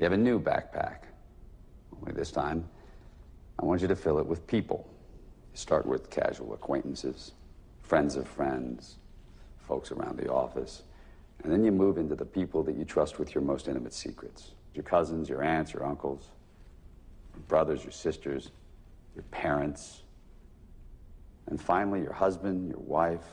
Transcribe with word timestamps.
You 0.00 0.04
have 0.04 0.12
a 0.14 0.16
new 0.16 0.40
backpack. 0.40 1.00
Only 2.00 2.12
this 2.14 2.30
time, 2.30 2.66
I 3.58 3.66
want 3.66 3.82
you 3.82 3.88
to 3.88 3.96
fill 3.96 4.18
it 4.18 4.24
with 4.24 4.46
people. 4.46 4.88
You 5.52 5.58
start 5.58 5.84
with 5.84 6.08
casual 6.08 6.54
acquaintances, 6.54 7.32
friends 7.82 8.16
of 8.16 8.26
friends, 8.26 8.96
folks 9.58 9.92
around 9.92 10.16
the 10.16 10.32
office, 10.32 10.84
and 11.44 11.52
then 11.52 11.62
you 11.64 11.70
move 11.70 11.98
into 11.98 12.14
the 12.14 12.24
people 12.24 12.62
that 12.62 12.76
you 12.76 12.86
trust 12.86 13.18
with 13.18 13.34
your 13.34 13.44
most 13.44 13.68
intimate 13.68 13.92
secrets 13.92 14.52
your 14.72 14.84
cousins, 14.84 15.28
your 15.28 15.42
aunts, 15.42 15.74
your 15.74 15.84
uncles, 15.84 16.28
your 17.34 17.42
brothers, 17.42 17.82
your 17.82 17.92
sisters, 17.92 18.50
your 19.14 19.24
parents, 19.24 20.04
and 21.48 21.60
finally, 21.60 22.00
your 22.00 22.12
husband, 22.12 22.70
your 22.70 22.78
wife, 22.78 23.24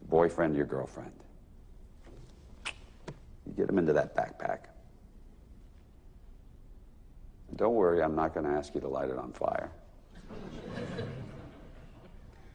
your 0.00 0.08
boyfriend, 0.10 0.54
your 0.54 0.66
girlfriend. 0.66 1.12
You 3.46 3.52
get 3.56 3.66
them 3.66 3.78
into 3.78 3.94
that 3.94 4.14
backpack. 4.14 4.66
Don't 7.56 7.74
worry, 7.74 8.02
I'm 8.02 8.14
not 8.14 8.34
going 8.34 8.46
to 8.46 8.52
ask 8.52 8.74
you 8.74 8.80
to 8.80 8.88
light 8.88 9.10
it 9.10 9.18
on 9.18 9.32
fire. 9.32 9.70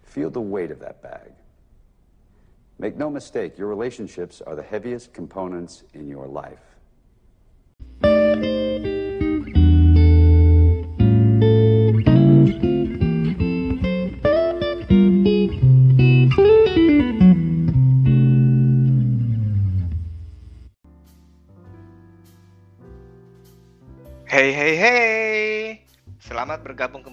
Feel 0.03 0.29
the 0.29 0.41
weight 0.41 0.71
of 0.71 0.79
that 0.79 1.01
bag. 1.01 1.31
Make 2.79 2.97
no 2.97 3.09
mistake, 3.09 3.57
your 3.57 3.67
relationships 3.67 4.41
are 4.41 4.55
the 4.55 4.63
heaviest 4.63 5.13
components 5.13 5.83
in 5.93 6.07
your 6.07 6.27
life. 6.27 6.72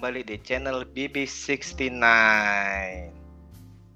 Kembali 0.01 0.25
di 0.25 0.41
channel 0.41 0.89
BB69. 0.97 1.93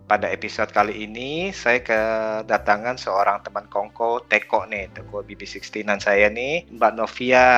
Pada 0.04 0.28
episode 0.28 0.68
kali 0.68 1.08
ini 1.08 1.48
saya 1.48 1.80
kedatangan 1.80 3.00
seorang 3.00 3.40
teman 3.40 3.64
kongko 3.72 4.20
Teko 4.28 4.68
nih, 4.68 4.92
Teko 4.92 5.24
BB69 5.24 6.04
saya 6.04 6.28
nih, 6.28 6.68
Mbak 6.76 6.92
Novia. 7.00 7.48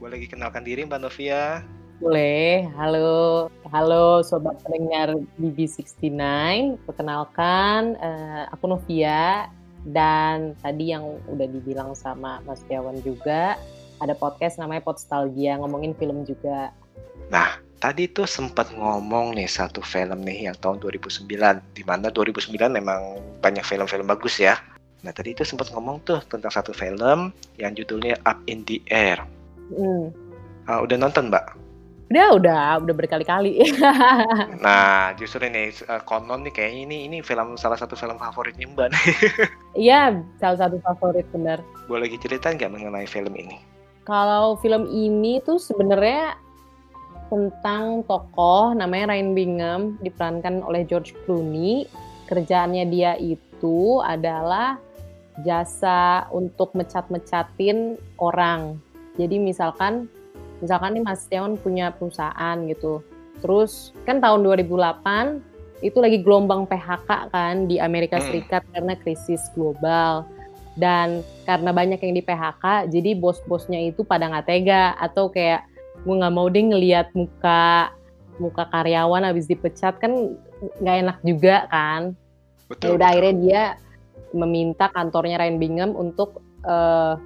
Boleh 0.00 0.16
dikenalkan 0.16 0.64
diri 0.64 0.88
Mbak 0.88 0.96
Novia? 0.96 1.60
Boleh. 2.00 2.64
Halo, 2.72 3.52
halo 3.68 4.24
sobat 4.24 4.64
pendengar 4.64 5.20
BB69. 5.36 6.16
Perkenalkan, 6.88 8.00
uh, 8.00 8.48
aku 8.48 8.64
Novia 8.64 9.52
dan 9.92 10.56
tadi 10.64 10.96
yang 10.96 11.20
udah 11.28 11.52
dibilang 11.52 11.92
sama 11.92 12.40
Mas 12.48 12.64
Tiawan 12.64 12.96
juga 13.04 13.60
ada 14.00 14.16
podcast 14.16 14.56
namanya 14.56 14.80
Podstalgia 14.80 15.60
ngomongin 15.60 15.92
film 16.00 16.24
juga. 16.24 16.72
Nah, 17.28 17.63
tadi 17.84 18.08
tuh 18.08 18.24
sempat 18.24 18.72
ngomong 18.72 19.36
nih 19.36 19.44
satu 19.44 19.84
film 19.84 20.24
nih 20.24 20.48
yang 20.48 20.56
tahun 20.56 20.80
2009 20.80 21.28
di 21.76 21.84
mana 21.84 22.08
2009 22.08 22.56
memang 22.72 23.20
banyak 23.44 23.60
film-film 23.60 24.08
bagus 24.08 24.40
ya. 24.40 24.56
Nah, 25.04 25.12
tadi 25.12 25.36
itu 25.36 25.44
sempat 25.44 25.68
ngomong 25.68 26.00
tuh 26.08 26.16
tentang 26.32 26.48
satu 26.48 26.72
film 26.72 27.28
yang 27.60 27.76
judulnya 27.76 28.16
Up 28.24 28.40
in 28.48 28.64
the 28.64 28.80
Air. 28.88 29.20
Hmm. 29.68 30.08
Uh, 30.64 30.80
udah 30.80 30.96
nonton, 30.96 31.28
Mbak? 31.28 31.60
Udah, 32.08 32.28
udah, 32.40 32.64
udah 32.80 32.94
berkali-kali. 32.96 33.68
nah, 34.64 35.12
justru 35.20 35.44
ini 35.44 35.68
uh, 35.84 36.00
konon 36.08 36.40
nih 36.48 36.56
kayaknya 36.56 36.80
ini 36.88 36.96
ini 37.04 37.16
film 37.20 37.60
salah 37.60 37.76
satu 37.76 37.92
film 37.92 38.16
favoritnya 38.16 38.64
Mbak. 38.64 38.88
Iya, 39.76 40.24
salah 40.40 40.56
satu 40.56 40.80
favorit 40.80 41.28
benar. 41.36 41.60
Boleh 41.84 42.08
diceritain 42.08 42.56
nggak 42.56 42.72
mengenai 42.72 43.04
film 43.04 43.36
ini? 43.36 43.60
Kalau 44.08 44.56
film 44.64 44.88
ini 44.88 45.44
tuh 45.44 45.60
sebenarnya 45.60 46.43
tentang 47.34 48.06
tokoh 48.06 48.70
namanya 48.78 49.10
Ryan 49.10 49.30
Bingham 49.34 49.80
diperankan 49.98 50.62
oleh 50.62 50.86
George 50.86 51.10
Clooney. 51.26 51.90
Kerjaannya 52.30 52.86
dia 52.88 53.18
itu 53.18 53.98
adalah 53.98 54.78
jasa 55.42 56.30
untuk 56.30 56.70
mecat-mecatin 56.78 57.98
orang. 58.22 58.78
Jadi 59.18 59.42
misalkan 59.42 60.06
misalkan 60.62 60.94
nih 60.94 61.02
Mas 61.02 61.26
Tiawan 61.26 61.58
punya 61.58 61.90
perusahaan 61.90 62.56
gitu. 62.70 63.02
Terus 63.42 63.90
kan 64.06 64.22
tahun 64.22 64.46
2008 64.46 65.82
itu 65.82 65.98
lagi 65.98 66.22
gelombang 66.22 66.70
PHK 66.70 67.34
kan 67.34 67.66
di 67.66 67.82
Amerika 67.82 68.22
hmm. 68.22 68.26
Serikat 68.30 68.62
karena 68.70 68.94
krisis 68.94 69.42
global 69.58 70.22
dan 70.78 71.22
karena 71.46 71.70
banyak 71.70 71.98
yang 72.02 72.14
di 72.14 72.22
PHK 72.22 72.90
jadi 72.90 73.10
bos-bosnya 73.18 73.78
itu 73.90 74.02
pada 74.02 74.26
nggak 74.26 74.46
tega 74.46 74.94
atau 74.98 75.30
kayak 75.30 75.66
gue 76.04 76.14
nggak 76.14 76.34
mau 76.36 76.46
deh 76.52 76.60
ngelihat 76.60 77.10
muka 77.16 77.90
muka 78.36 78.68
karyawan 78.68 79.24
habis 79.24 79.48
dipecat 79.48 79.96
kan 79.98 80.36
nggak 80.80 80.96
enak 81.04 81.18
juga 81.24 81.64
kan? 81.72 82.12
Betul, 82.68 82.84
ya 82.84 82.90
udah 82.96 83.08
akhirnya 83.12 83.34
dia 83.40 83.62
meminta 84.34 84.90
kantornya 84.90 85.38
Ryan 85.38 85.58
Bingham 85.60 85.90
untuk 85.94 86.42
uh, 86.66 87.16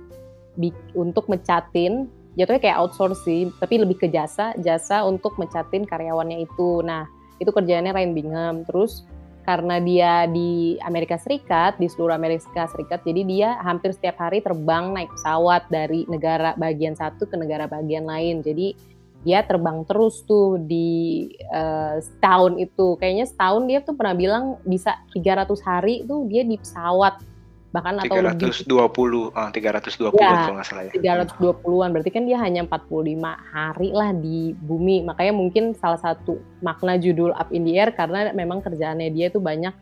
di, 0.58 0.74
untuk 0.92 1.26
mecatin 1.30 2.10
jatuhnya 2.38 2.62
kayak 2.62 2.78
outsource 2.78 3.26
sih 3.26 3.50
tapi 3.58 3.82
lebih 3.82 3.98
ke 3.98 4.06
jasa 4.06 4.54
jasa 4.62 5.02
untuk 5.02 5.34
mecatin 5.40 5.82
karyawannya 5.82 6.46
itu. 6.46 6.84
Nah 6.86 7.08
itu 7.42 7.50
kerjaannya 7.50 7.94
Ryan 7.94 8.14
Bingham. 8.14 8.54
Terus 8.68 9.06
karena 9.48 9.81
dia 9.81 10.28
di 10.28 10.76
Amerika 10.84 11.16
Serikat, 11.16 11.81
di 11.81 11.88
seluruh 11.88 12.12
Amerika 12.12 12.69
Serikat, 12.69 13.00
jadi 13.00 13.25
dia 13.25 13.48
hampir 13.64 13.97
setiap 13.97 14.20
hari 14.20 14.44
terbang 14.44 14.92
naik 14.92 15.09
pesawat 15.16 15.64
dari 15.72 16.04
negara 16.04 16.53
bagian 16.60 16.92
satu 16.92 17.25
ke 17.25 17.32
negara 17.41 17.64
bagian 17.64 18.04
lain. 18.04 18.44
Jadi 18.44 18.76
dia 19.25 19.41
terbang 19.48 19.88
terus 19.88 20.20
tuh 20.28 20.60
di 20.60 21.32
uh, 21.48 21.97
setahun 21.97 22.60
itu. 22.60 23.00
Kayaknya 23.00 23.25
setahun 23.25 23.62
dia 23.64 23.81
tuh 23.81 23.97
pernah 23.97 24.12
bilang 24.12 24.44
bisa 24.69 25.00
300 25.16 25.48
hari 25.64 26.04
tuh 26.04 26.28
dia 26.28 26.44
di 26.44 26.60
pesawat 26.60 27.25
bahkan 27.68 28.00
320, 28.00 28.08
atau 28.08 28.16
lebih 28.24 28.48
320 28.64 29.36
uh, 29.36 29.50
320 29.52 30.16
ya, 30.16 30.30
kalau 30.32 30.56
nggak 30.56 30.68
salah 30.68 30.84
ya. 30.88 30.92
320-an 30.96 31.88
berarti 31.92 32.10
kan 32.10 32.22
dia 32.24 32.38
hanya 32.40 32.64
45 32.64 33.52
hari 33.52 33.88
lah 33.92 34.10
di 34.16 34.56
bumi. 34.56 35.04
Makanya 35.04 35.32
mungkin 35.36 35.76
salah 35.76 36.00
satu 36.00 36.40
makna 36.64 36.96
judul 36.96 37.36
Up 37.36 37.52
in 37.52 37.68
the 37.68 37.76
Air 37.76 37.92
karena 37.92 38.32
memang 38.32 38.64
kerjaannya 38.64 39.12
dia 39.12 39.28
itu 39.28 39.36
banyak 39.36 39.76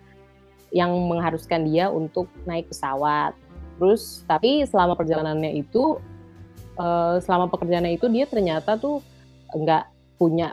yang 0.75 0.91
mengharuskan 1.07 1.63
dia 1.63 1.87
untuk 1.87 2.27
naik 2.43 2.67
pesawat. 2.75 3.39
Terus 3.79 4.27
tapi 4.27 4.67
selama 4.67 4.99
perjalanannya 4.99 5.55
itu 5.55 6.03
uh, 6.81 7.23
selama 7.23 7.47
pekerjaannya 7.55 7.95
itu 7.95 8.11
dia 8.11 8.27
ternyata 8.27 8.75
tuh 8.75 8.99
nggak 9.55 9.85
punya 10.19 10.51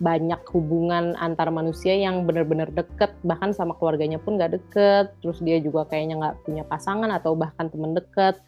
banyak 0.00 0.40
hubungan 0.56 1.12
antar 1.20 1.52
manusia 1.52 1.92
yang 1.92 2.24
benar-benar 2.24 2.72
deket. 2.72 3.12
Bahkan 3.22 3.52
sama 3.52 3.76
keluarganya 3.76 4.16
pun 4.16 4.40
nggak 4.40 4.56
deket. 4.56 5.12
Terus 5.20 5.38
dia 5.44 5.60
juga 5.60 5.84
kayaknya 5.86 6.16
nggak 6.18 6.36
punya 6.48 6.64
pasangan 6.64 7.12
atau 7.12 7.36
bahkan 7.36 7.68
temen 7.68 7.92
deket. 7.92 8.40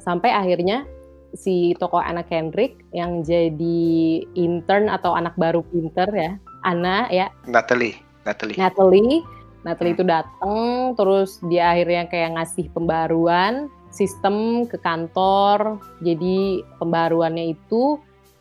Sampai 0.00 0.32
akhirnya 0.32 0.88
si 1.36 1.76
tokoh 1.76 2.00
anak 2.00 2.28
Kendrick 2.28 2.80
yang 2.92 3.24
jadi 3.24 4.20
intern 4.36 4.92
atau 4.92 5.16
anak 5.16 5.32
baru 5.40 5.64
pinter 5.64 6.08
ya 6.12 6.32
Ana 6.64 7.08
ya. 7.08 7.32
Natalie 7.48 7.96
Natalie. 8.22 8.56
Natalie. 8.58 9.20
Natalie 9.62 9.94
itu 9.94 10.02
datang 10.02 10.58
terus 10.98 11.38
dia 11.46 11.70
akhirnya 11.70 12.10
kayak 12.10 12.34
ngasih 12.34 12.66
pembaruan 12.74 13.70
sistem 13.94 14.66
ke 14.66 14.74
kantor. 14.82 15.78
Jadi 16.02 16.66
pembaruannya 16.82 17.54
itu 17.54 17.98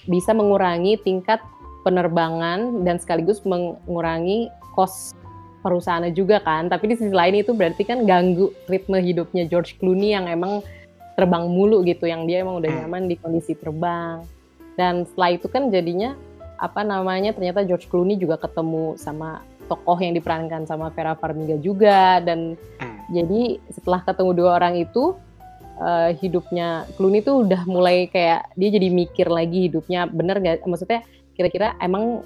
bisa 0.09 0.33
mengurangi 0.33 0.97
tingkat 1.05 1.37
penerbangan 1.81 2.85
dan 2.85 3.01
sekaligus 3.01 3.41
mengurangi 3.45 4.49
kos 4.77 5.13
perusahaannya 5.61 6.13
juga 6.13 6.41
kan. 6.41 6.67
Tapi 6.67 6.93
di 6.93 6.95
sisi 6.97 7.13
lain 7.13 7.41
itu 7.41 7.53
berarti 7.53 7.85
kan 7.85 8.03
ganggu 8.05 8.49
ritme 8.65 8.97
hidupnya 8.97 9.45
George 9.45 9.77
Clooney 9.77 10.17
yang 10.17 10.25
emang 10.25 10.65
terbang 11.13 11.45
mulu 11.45 11.85
gitu, 11.85 12.09
yang 12.09 12.25
dia 12.25 12.41
emang 12.41 12.59
udah 12.59 12.69
hmm. 12.69 12.79
nyaman 12.85 13.03
di 13.05 13.15
kondisi 13.17 13.53
terbang. 13.53 14.25
Dan 14.73 15.05
setelah 15.05 15.37
itu 15.37 15.47
kan 15.51 15.69
jadinya 15.69 16.17
apa 16.61 16.85
namanya 16.85 17.33
ternyata 17.33 17.65
George 17.65 17.89
Clooney 17.89 18.17
juga 18.17 18.37
ketemu 18.37 18.93
sama 18.97 19.41
tokoh 19.65 19.97
yang 19.97 20.13
diperankan 20.13 20.69
sama 20.69 20.93
Vera 20.93 21.17
Farmiga 21.17 21.57
juga 21.57 22.21
dan 22.21 22.53
hmm. 22.53 22.99
jadi 23.09 23.41
setelah 23.73 24.03
ketemu 24.05 24.31
dua 24.37 24.49
orang 24.61 24.77
itu 24.77 25.17
uh, 25.81 26.13
hidupnya 26.21 26.85
Clooney 26.99 27.25
tuh 27.25 27.47
udah 27.47 27.65
mulai 27.65 28.05
kayak 28.11 28.45
dia 28.53 28.69
jadi 28.69 28.87
mikir 28.93 29.25
lagi 29.31 29.71
hidupnya 29.71 30.05
bener 30.05 30.37
gak 30.37 30.67
maksudnya 30.69 31.01
kira-kira 31.41 31.73
emang 31.81 32.21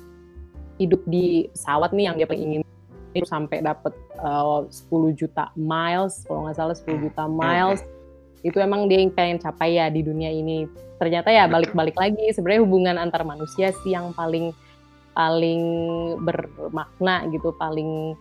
hidup 0.76 1.00
di 1.08 1.48
pesawat 1.56 1.96
nih 1.96 2.12
yang 2.12 2.16
dia 2.20 2.28
pengen 2.28 2.68
itu 3.16 3.24
sampai 3.24 3.64
dapat 3.64 3.96
uh, 4.20 4.68
10 4.68 5.16
juta 5.16 5.48
miles 5.56 6.28
kalau 6.28 6.44
nggak 6.44 6.60
salah 6.60 6.76
10 6.76 7.00
juta 7.08 7.24
hmm, 7.24 7.32
miles 7.32 7.80
itu 8.44 8.60
emang 8.60 8.92
dia 8.92 9.00
yang 9.00 9.10
pengen 9.16 9.42
capai 9.42 9.80
ya 9.80 9.90
di 9.90 10.06
dunia 10.06 10.30
ini. 10.30 10.70
Ternyata 11.02 11.34
ya 11.34 11.50
balik-balik 11.50 11.98
lagi 11.98 12.30
sebenarnya 12.30 12.62
hubungan 12.62 12.96
antar 13.02 13.26
manusia 13.26 13.74
sih 13.82 13.98
yang 13.98 14.14
paling 14.14 14.54
paling 15.18 15.64
bermakna 16.22 17.26
gitu 17.34 17.56
paling 17.58 18.14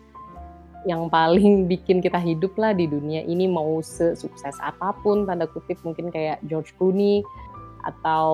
yang 0.88 1.12
paling 1.12 1.64
bikin 1.70 2.00
kita 2.00 2.17
hidup 2.17 2.56
lah 2.56 2.73
di 2.73 2.88
dunia 2.88 3.20
ini 3.26 3.50
mau 3.50 3.82
sesukses 3.85 4.56
apa 4.62 4.97
pun 5.02 5.29
tanda 5.29 5.44
kutip 5.50 5.76
mungkin 5.85 6.08
kayak 6.08 6.40
George 6.47 6.73
Clooney 6.81 7.20
atau 7.85 8.32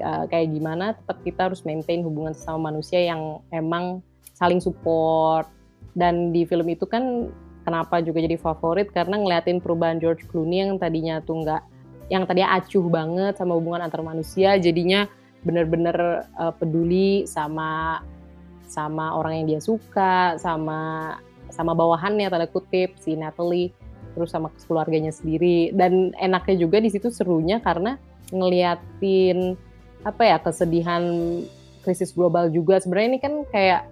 uh, 0.00 0.24
kayak 0.30 0.54
gimana 0.54 0.96
tetap 0.96 1.18
kita 1.26 1.40
harus 1.50 1.60
maintain 1.66 2.00
hubungan 2.00 2.32
sama 2.32 2.72
manusia 2.72 3.02
yang 3.02 3.42
emang 3.52 4.00
saling 4.36 4.62
support. 4.62 5.48
Dan 5.92 6.32
di 6.32 6.48
film 6.48 6.72
itu 6.72 6.88
kan 6.88 7.28
kenapa 7.68 8.00
juga 8.00 8.24
jadi 8.24 8.40
favorit? 8.40 8.88
Karena 8.94 9.20
ngeliatin 9.20 9.60
perubahan 9.60 10.00
George 10.00 10.24
Clooney 10.32 10.64
yang 10.64 10.80
tadinya 10.80 11.20
tuh 11.20 11.44
nggak 11.44 11.62
yang 12.08 12.24
tadinya 12.28 12.56
acuh 12.56 12.84
banget 12.92 13.40
sama 13.40 13.56
hubungan 13.56 13.88
antar 13.88 14.04
manusia 14.04 14.60
jadinya 14.60 15.08
bener-bener 15.48 16.28
uh, 16.36 16.52
peduli 16.52 17.24
sama 17.24 18.00
sama 18.68 19.16
orang 19.16 19.42
yang 19.42 19.46
dia 19.56 19.60
suka 19.64 20.36
sama 20.36 21.12
sama 21.52 21.76
bawahannya 21.76 22.28
tanda 22.32 22.48
kutip 22.48 22.96
si 23.00 23.16
Natalie 23.16 23.72
terus 24.12 24.32
sama 24.32 24.52
keluarganya 24.68 25.12
sendiri. 25.12 25.72
Dan 25.72 26.12
enaknya 26.20 26.68
juga 26.68 26.80
di 26.80 26.92
situ 26.92 27.08
serunya 27.08 27.60
karena 27.60 27.96
ngeliatin 28.32 29.56
apa 30.02 30.22
ya 30.26 30.36
kesedihan 30.42 31.02
krisis 31.82 32.14
global 32.14 32.50
juga. 32.50 32.78
Sebenarnya 32.78 33.08
ini 33.16 33.20
kan 33.22 33.34
kayak 33.50 33.90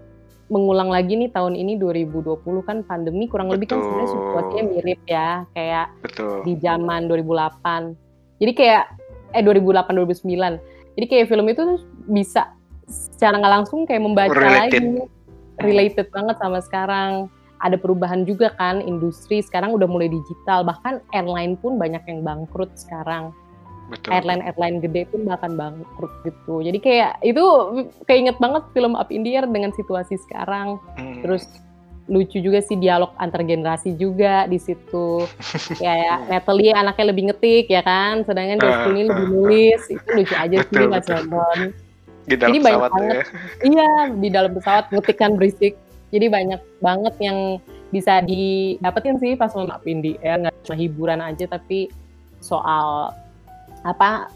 mengulang 0.51 0.91
lagi 0.91 1.15
nih 1.15 1.31
tahun 1.31 1.55
ini 1.55 1.79
2020 1.79 2.43
kan 2.67 2.83
pandemi 2.83 3.31
kurang 3.31 3.47
Betul. 3.47 3.55
lebih 3.55 3.67
kan 3.71 3.79
sebenarnya 3.79 4.11
situasinya 4.11 4.65
mirip 4.67 5.01
ya 5.07 5.29
kayak 5.55 5.87
Betul. 6.03 6.43
di 6.43 6.59
zaman 6.59 7.07
2008 7.07 8.43
jadi 8.43 8.53
kayak 8.59 8.85
eh 9.31 9.43
2008 9.47 9.95
2009 9.95 10.59
jadi 10.99 11.07
kayak 11.07 11.27
film 11.31 11.47
itu 11.47 11.63
tuh 11.63 11.79
bisa 12.11 12.51
secara 12.91 13.39
nggak 13.39 13.55
langsung 13.63 13.87
kayak 13.87 14.03
membaca 14.03 14.35
related. 14.35 14.83
lagi. 14.83 15.07
Related 15.61 16.07
banget 16.11 16.37
sama 16.41 16.59
sekarang. 16.61 17.13
Ada 17.61 17.77
perubahan 17.77 18.25
juga 18.25 18.53
kan 18.57 18.81
industri 18.81 19.45
sekarang 19.45 19.77
udah 19.77 19.85
mulai 19.85 20.09
digital. 20.09 20.65
Bahkan 20.65 21.05
airline 21.13 21.61
pun 21.61 21.77
banyak 21.77 22.01
yang 22.09 22.25
bangkrut 22.25 22.73
sekarang 22.75 23.37
Betul. 23.91 24.11
airline 24.15 24.43
airline 24.47 24.79
gede 24.79 25.03
pun 25.11 25.27
bahkan 25.27 25.59
bangkrut 25.59 26.13
gitu. 26.23 26.63
Jadi 26.63 26.79
kayak 26.79 27.19
itu 27.27 27.45
keinget 28.07 28.39
banget 28.39 28.63
film 28.71 28.95
Up 28.95 29.11
in 29.11 29.27
the 29.27 29.35
Air 29.35 29.51
dengan 29.51 29.75
situasi 29.75 30.15
sekarang. 30.23 30.79
Hmm. 30.95 31.21
terus 31.27 31.51
lucu 32.11 32.43
juga 32.43 32.59
sih 32.59 32.75
dialog 32.75 33.15
antar 33.23 33.47
generasi 33.47 33.95
juga 33.95 34.47
di 34.51 34.59
situ. 34.59 35.27
Kayak 35.79 36.17
Natalie 36.31 36.75
anaknya 36.75 37.07
lebih 37.15 37.31
ngetik 37.31 37.67
ya 37.71 37.83
kan? 37.87 38.27
Sedangkan 38.27 38.59
uh, 38.63 38.87
Clooney 38.87 39.03
uh, 39.03 39.09
lebih 39.11 39.27
nulis. 39.31 39.83
Itu 39.87 40.09
lucu 40.15 40.35
aja 40.35 40.57
betul, 40.63 40.75
sih 40.75 40.87
mas 40.91 41.07
nonton 41.07 41.59
di 42.31 42.35
dalam 42.37 42.53
jadi 42.53 42.61
banyak 42.63 42.81
banget. 42.81 43.15
ya. 43.17 43.25
iya 43.67 43.91
di 44.15 44.29
dalam 44.31 44.51
pesawat 44.55 44.85
ngetikkan 44.95 45.31
berisik. 45.35 45.75
Jadi 46.11 46.27
banyak 46.27 46.61
banget 46.83 47.15
yang 47.23 47.39
bisa 47.95 48.23
didapetin 48.23 49.19
sih 49.23 49.35
pas 49.39 49.51
nonton 49.55 49.75
Up 49.75 49.85
in 49.87 50.03
the 50.03 50.19
Air. 50.23 50.47
Nggak 50.47 50.55
cuma 50.67 50.77
hiburan 50.79 51.21
aja 51.23 51.45
tapi 51.47 51.91
soal 52.43 53.15
apa 53.87 54.31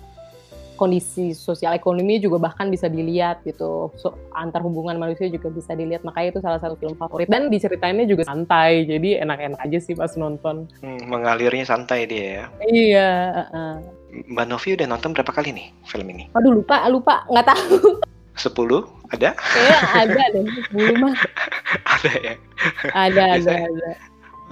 kondisi 0.75 1.33
sosial 1.39 1.71
ekonomi 1.79 2.19
juga 2.19 2.51
bahkan 2.51 2.67
bisa 2.67 2.91
dilihat 2.91 3.47
gitu 3.47 3.95
so, 3.95 4.19
antar 4.35 4.59
hubungan 4.59 4.99
manusia 4.99 5.31
juga 5.31 5.47
bisa 5.55 5.71
dilihat 5.73 6.03
makanya 6.03 6.35
itu 6.35 6.41
salah 6.43 6.59
satu 6.59 6.75
film 6.75 6.99
favorit 6.99 7.31
dan 7.31 7.47
diceritainnya 7.47 8.11
juga 8.11 8.27
santai 8.27 8.83
jadi 8.83 9.23
enak-enak 9.23 9.61
aja 9.63 9.79
sih 9.79 9.95
pas 9.95 10.11
nonton 10.19 10.67
hmm, 10.83 11.07
mengalirnya 11.07 11.63
santai 11.63 12.11
dia 12.11 12.27
ya 12.27 12.45
iya 12.67 13.11
uh, 13.55 13.79
Mbak 14.31 14.47
Novi 14.47 14.79
udah 14.79 14.87
nonton 14.87 15.11
berapa 15.11 15.33
kali 15.35 15.51
nih 15.51 15.67
film 15.91 16.07
ini? 16.15 16.31
Aduh 16.39 16.63
lupa 16.63 16.87
lupa 16.87 17.27
nggak 17.27 17.47
tahu. 17.51 17.99
Sepuluh 18.39 18.87
ada? 19.11 19.35
Kayaknya 19.35 19.79
ada 19.91 20.23
deh 20.31 20.45
sepuluh 20.71 20.95
mah. 21.03 21.15
ada 21.99 22.13
ya. 22.23 22.35
Ada 22.95 23.23
ada 23.43 23.55
ada. 23.67 23.89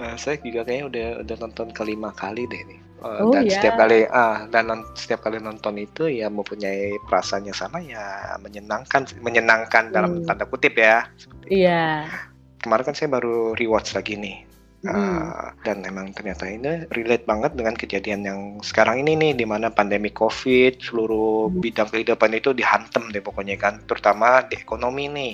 Nah, 0.01 0.17
saya 0.17 0.41
juga 0.41 0.65
kayaknya 0.65 0.85
udah 0.89 1.07
udah 1.21 1.35
nonton 1.37 1.67
kelima 1.69 2.09
kali 2.13 2.49
deh 2.49 2.63
nih. 2.65 2.79
Uh, 3.03 3.27
oh, 3.27 3.31
dan 3.35 3.43
yeah. 3.43 3.59
setiap 3.59 3.75
kali 3.75 4.07
ah 4.07 4.47
dan 4.47 4.63
non, 4.71 4.81
setiap 4.95 5.27
kali 5.27 5.35
nonton 5.35 5.75
itu 5.75 6.07
ya 6.07 6.31
mempunyai 6.31 6.95
perasaan 7.03 7.43
yang 7.43 7.57
sama 7.57 7.83
ya 7.83 7.99
menyenangkan 8.39 9.03
menyenangkan 9.19 9.91
hmm. 9.91 9.93
dalam 9.93 10.11
tanda 10.23 10.47
kutip 10.47 10.79
ya. 10.79 11.11
Iya. 11.51 12.07
Yeah. 12.07 12.31
Kemarin 12.63 12.87
kan 12.87 12.95
saya 12.95 13.11
baru 13.11 13.59
rewatch 13.59 13.91
lagi 13.93 14.15
nih. 14.15 14.37
Hmm. 14.83 14.91
Uh, 14.91 15.47
dan 15.63 15.79
emang 15.87 16.11
ternyata 16.11 16.43
ini 16.47 16.83
relate 16.91 17.23
banget 17.23 17.55
dengan 17.55 17.75
kejadian 17.75 18.21
yang 18.27 18.39
sekarang 18.59 18.99
ini 18.99 19.15
nih 19.15 19.31
di 19.31 19.45
mana 19.47 19.71
pandemi 19.71 20.11
covid 20.11 20.79
seluruh 20.79 21.47
hmm. 21.47 21.59
bidang 21.63 21.87
kehidupan 21.87 22.35
itu 22.35 22.51
dihantam 22.51 23.07
deh 23.07 23.23
pokoknya 23.23 23.55
kan 23.55 23.79
terutama 23.87 24.43
di 24.43 24.59
ekonomi 24.59 25.07
nih 25.07 25.33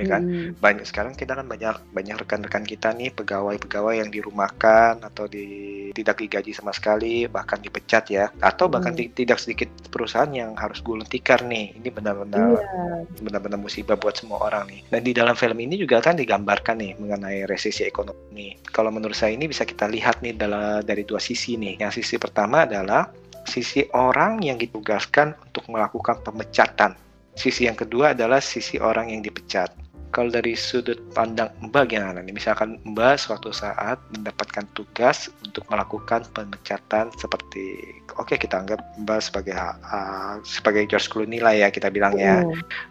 ya 0.00 0.18
kan? 0.18 0.22
Hmm. 0.24 0.50
banyak 0.58 0.86
sekarang 0.86 1.12
kita 1.14 1.34
kan 1.34 1.46
banyak 1.46 1.76
banyak 1.92 2.16
rekan-rekan 2.18 2.64
kita 2.64 2.94
nih 2.94 3.10
pegawai-pegawai 3.14 4.00
yang 4.00 4.10
dirumahkan 4.10 5.02
atau 5.02 5.26
di 5.26 5.46
tidak 5.92 6.20
digaji 6.22 6.52
sama 6.54 6.70
sekali 6.74 7.26
bahkan 7.26 7.58
dipecat 7.58 8.04
ya. 8.10 8.30
Atau 8.40 8.70
bahkan 8.70 8.94
hmm. 8.94 9.14
tidak 9.14 9.38
sedikit 9.42 9.68
perusahaan 9.90 10.30
yang 10.30 10.54
harus 10.54 10.80
gulung 10.80 11.06
tikar 11.06 11.42
nih. 11.44 11.74
Ini 11.78 11.88
benar-benar 11.90 12.58
yeah. 12.58 13.02
benar-benar 13.20 13.58
musibah 13.58 13.98
buat 13.98 14.16
semua 14.16 14.42
orang 14.46 14.70
nih. 14.70 14.80
Dan 14.90 15.02
di 15.02 15.12
dalam 15.12 15.34
film 15.34 15.58
ini 15.58 15.78
juga 15.78 15.98
kan 15.98 16.14
digambarkan 16.16 16.78
nih 16.78 16.92
mengenai 16.98 17.46
resesi 17.50 17.84
ekonomi 17.84 18.58
kalau 18.70 18.94
menurut 18.94 19.16
saya 19.16 19.34
ini 19.34 19.50
bisa 19.50 19.66
kita 19.66 19.90
lihat 19.90 20.22
nih 20.22 20.38
dalam 20.38 20.84
dari 20.84 21.02
dua 21.02 21.18
sisi 21.18 21.58
nih. 21.58 21.82
Yang 21.82 22.02
sisi 22.02 22.14
pertama 22.20 22.62
adalah 22.62 23.10
sisi 23.48 23.82
orang 23.96 24.44
yang 24.44 24.60
ditugaskan 24.60 25.34
untuk 25.48 25.66
melakukan 25.72 26.20
pemecatan. 26.22 26.94
Sisi 27.34 27.70
yang 27.70 27.78
kedua 27.78 28.18
adalah 28.18 28.42
sisi 28.42 28.82
orang 28.82 29.14
yang 29.14 29.22
dipecat 29.22 29.70
kalau 30.08 30.32
dari 30.32 30.56
sudut 30.56 30.96
pandang 31.12 31.52
Mbak 31.60 31.84
gimana 31.92 32.24
nih? 32.24 32.32
Misalkan 32.32 32.80
Mbak 32.88 33.14
suatu 33.20 33.52
saat 33.52 34.00
mendapatkan 34.16 34.64
tugas 34.72 35.28
untuk 35.44 35.68
melakukan 35.68 36.24
pemecatan 36.32 37.12
seperti 37.20 37.76
oke 38.16 38.32
okay, 38.32 38.36
kita 38.40 38.64
anggap 38.64 38.80
Mbak 39.04 39.20
sebagai 39.20 39.54
uh, 39.56 40.40
sebagai 40.42 40.88
George 40.88 41.12
Clooney 41.12 41.44
lah 41.44 41.52
ya 41.52 41.68
kita 41.68 41.92
bilang 41.92 42.16
ya. 42.16 42.40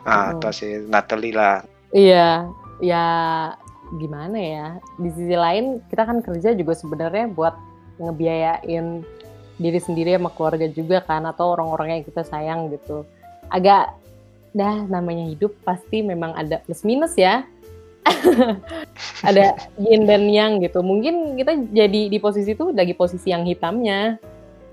Uh, 0.05 0.09
uh. 0.09 0.25
atau 0.37 0.53
si 0.53 0.77
Natalie 0.85 1.33
lah. 1.33 1.65
Iya, 1.95 2.45
ya 2.83 3.05
gimana 3.97 4.37
ya? 4.37 4.67
Di 5.01 5.09
sisi 5.17 5.33
lain 5.33 5.81
kita 5.89 6.05
kan 6.05 6.21
kerja 6.21 6.53
juga 6.53 6.77
sebenarnya 6.77 7.33
buat 7.33 7.57
ngebiayain 7.97 9.01
diri 9.57 9.79
sendiri 9.81 10.13
sama 10.13 10.29
keluarga 10.37 10.69
juga 10.69 11.01
kan 11.01 11.25
atau 11.25 11.57
orang-orang 11.57 11.99
yang 11.99 12.03
kita 12.05 12.21
sayang 12.21 12.69
gitu. 12.69 13.01
Agak 13.49 13.89
dah 14.57 14.89
namanya 14.89 15.29
hidup 15.29 15.53
pasti 15.61 16.01
memang 16.01 16.33
ada 16.33 16.57
plus 16.65 16.81
minus 16.81 17.13
ya. 17.13 17.45
ada 19.27 19.53
yin 19.77 20.07
dan 20.09 20.25
yang 20.31 20.57
gitu. 20.63 20.81
Mungkin 20.81 21.37
kita 21.37 21.53
jadi 21.69 22.01
di 22.09 22.17
posisi 22.17 22.57
itu 22.57 22.73
lagi 22.73 22.97
posisi 22.97 23.29
yang 23.29 23.45
hitamnya. 23.45 24.17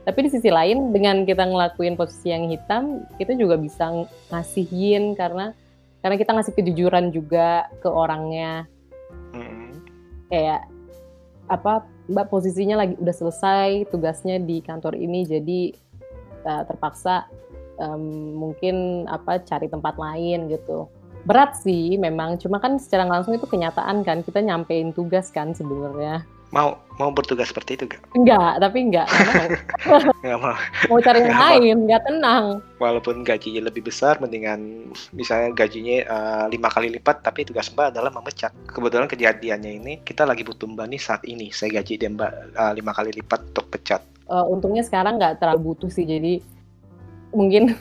Tapi 0.05 0.29
di 0.29 0.31
sisi 0.33 0.53
lain 0.53 0.93
dengan 0.93 1.25
kita 1.25 1.49
ngelakuin 1.49 1.97
posisi 1.97 2.29
yang 2.29 2.49
hitam, 2.53 3.09
kita 3.17 3.33
juga 3.37 3.57
bisa 3.57 4.05
ngasih 4.29 4.69
yin 4.69 5.17
karena 5.17 5.57
karena 6.05 6.17
kita 6.21 6.31
ngasih 6.37 6.53
kejujuran 6.53 7.09
juga 7.09 7.73
ke 7.81 7.89
orangnya. 7.89 8.69
Mm-hmm. 9.33 9.71
Kayak 10.29 10.69
apa 11.49 11.89
Mbak 12.05 12.27
posisinya 12.29 12.85
lagi 12.85 12.95
udah 13.01 13.15
selesai 13.17 13.89
tugasnya 13.89 14.37
di 14.37 14.61
kantor 14.61 14.93
ini 14.97 15.25
jadi 15.25 15.61
uh, 16.45 16.63
terpaksa 16.69 17.29
um, 17.81 18.35
mungkin 18.39 19.07
apa 19.11 19.43
cari 19.43 19.67
tempat 19.71 19.95
lain 19.97 20.51
gitu 20.51 20.87
berat 21.25 21.57
sih 21.57 21.97
memang 21.97 22.37
cuma 22.37 22.61
kan 22.61 22.77
secara 22.77 23.09
langsung 23.09 23.33
itu 23.33 23.49
kenyataan 23.49 24.05
kan 24.05 24.21
kita 24.21 24.45
nyampein 24.45 24.93
tugas 24.93 25.33
kan 25.33 25.57
sebenarnya 25.57 26.21
mau 26.55 26.79
mau 27.03 27.11
bertugas 27.11 27.51
seperti 27.51 27.75
itu 27.75 27.91
gak? 27.91 27.99
Enggak, 28.15 28.63
tapi 28.63 28.87
enggak. 28.87 29.11
Enggak 30.23 30.39
mau. 30.39 30.55
Mau 30.87 31.03
cari 31.03 31.27
yang 31.27 31.35
lain, 31.35 31.77
enggak 31.91 32.07
tenang. 32.07 32.63
Walaupun 32.79 33.27
gajinya 33.27 33.67
lebih 33.67 33.91
besar, 33.91 34.23
mendingan 34.23 34.95
misalnya 35.11 35.51
gajinya 35.51 36.07
uh, 36.07 36.45
lima 36.47 36.71
kali 36.71 36.95
lipat, 36.95 37.27
tapi 37.27 37.43
tugas 37.43 37.75
Mbak 37.75 37.99
adalah 37.99 38.15
memecat. 38.15 38.55
Kebetulan 38.71 39.11
kejadiannya 39.11 39.73
ini 39.83 39.93
kita 40.07 40.23
lagi 40.23 40.47
butuh 40.47 40.71
Mbak 40.71 40.87
nih 40.95 41.01
saat 41.03 41.27
ini. 41.27 41.51
Saya 41.51 41.83
gaji 41.83 41.99
dia 41.99 42.11
Mbak 42.15 42.33
uh, 42.55 42.73
lima 42.79 42.93
kali 42.95 43.11
lipat 43.11 43.41
untuk 43.51 43.67
pecat. 43.75 44.07
Uh, 44.31 44.47
untungnya 44.47 44.87
sekarang 44.87 45.19
nggak 45.19 45.43
terlalu 45.43 45.75
butuh 45.75 45.91
sih, 45.91 46.07
jadi 46.07 46.39
mungkin. 47.35 47.75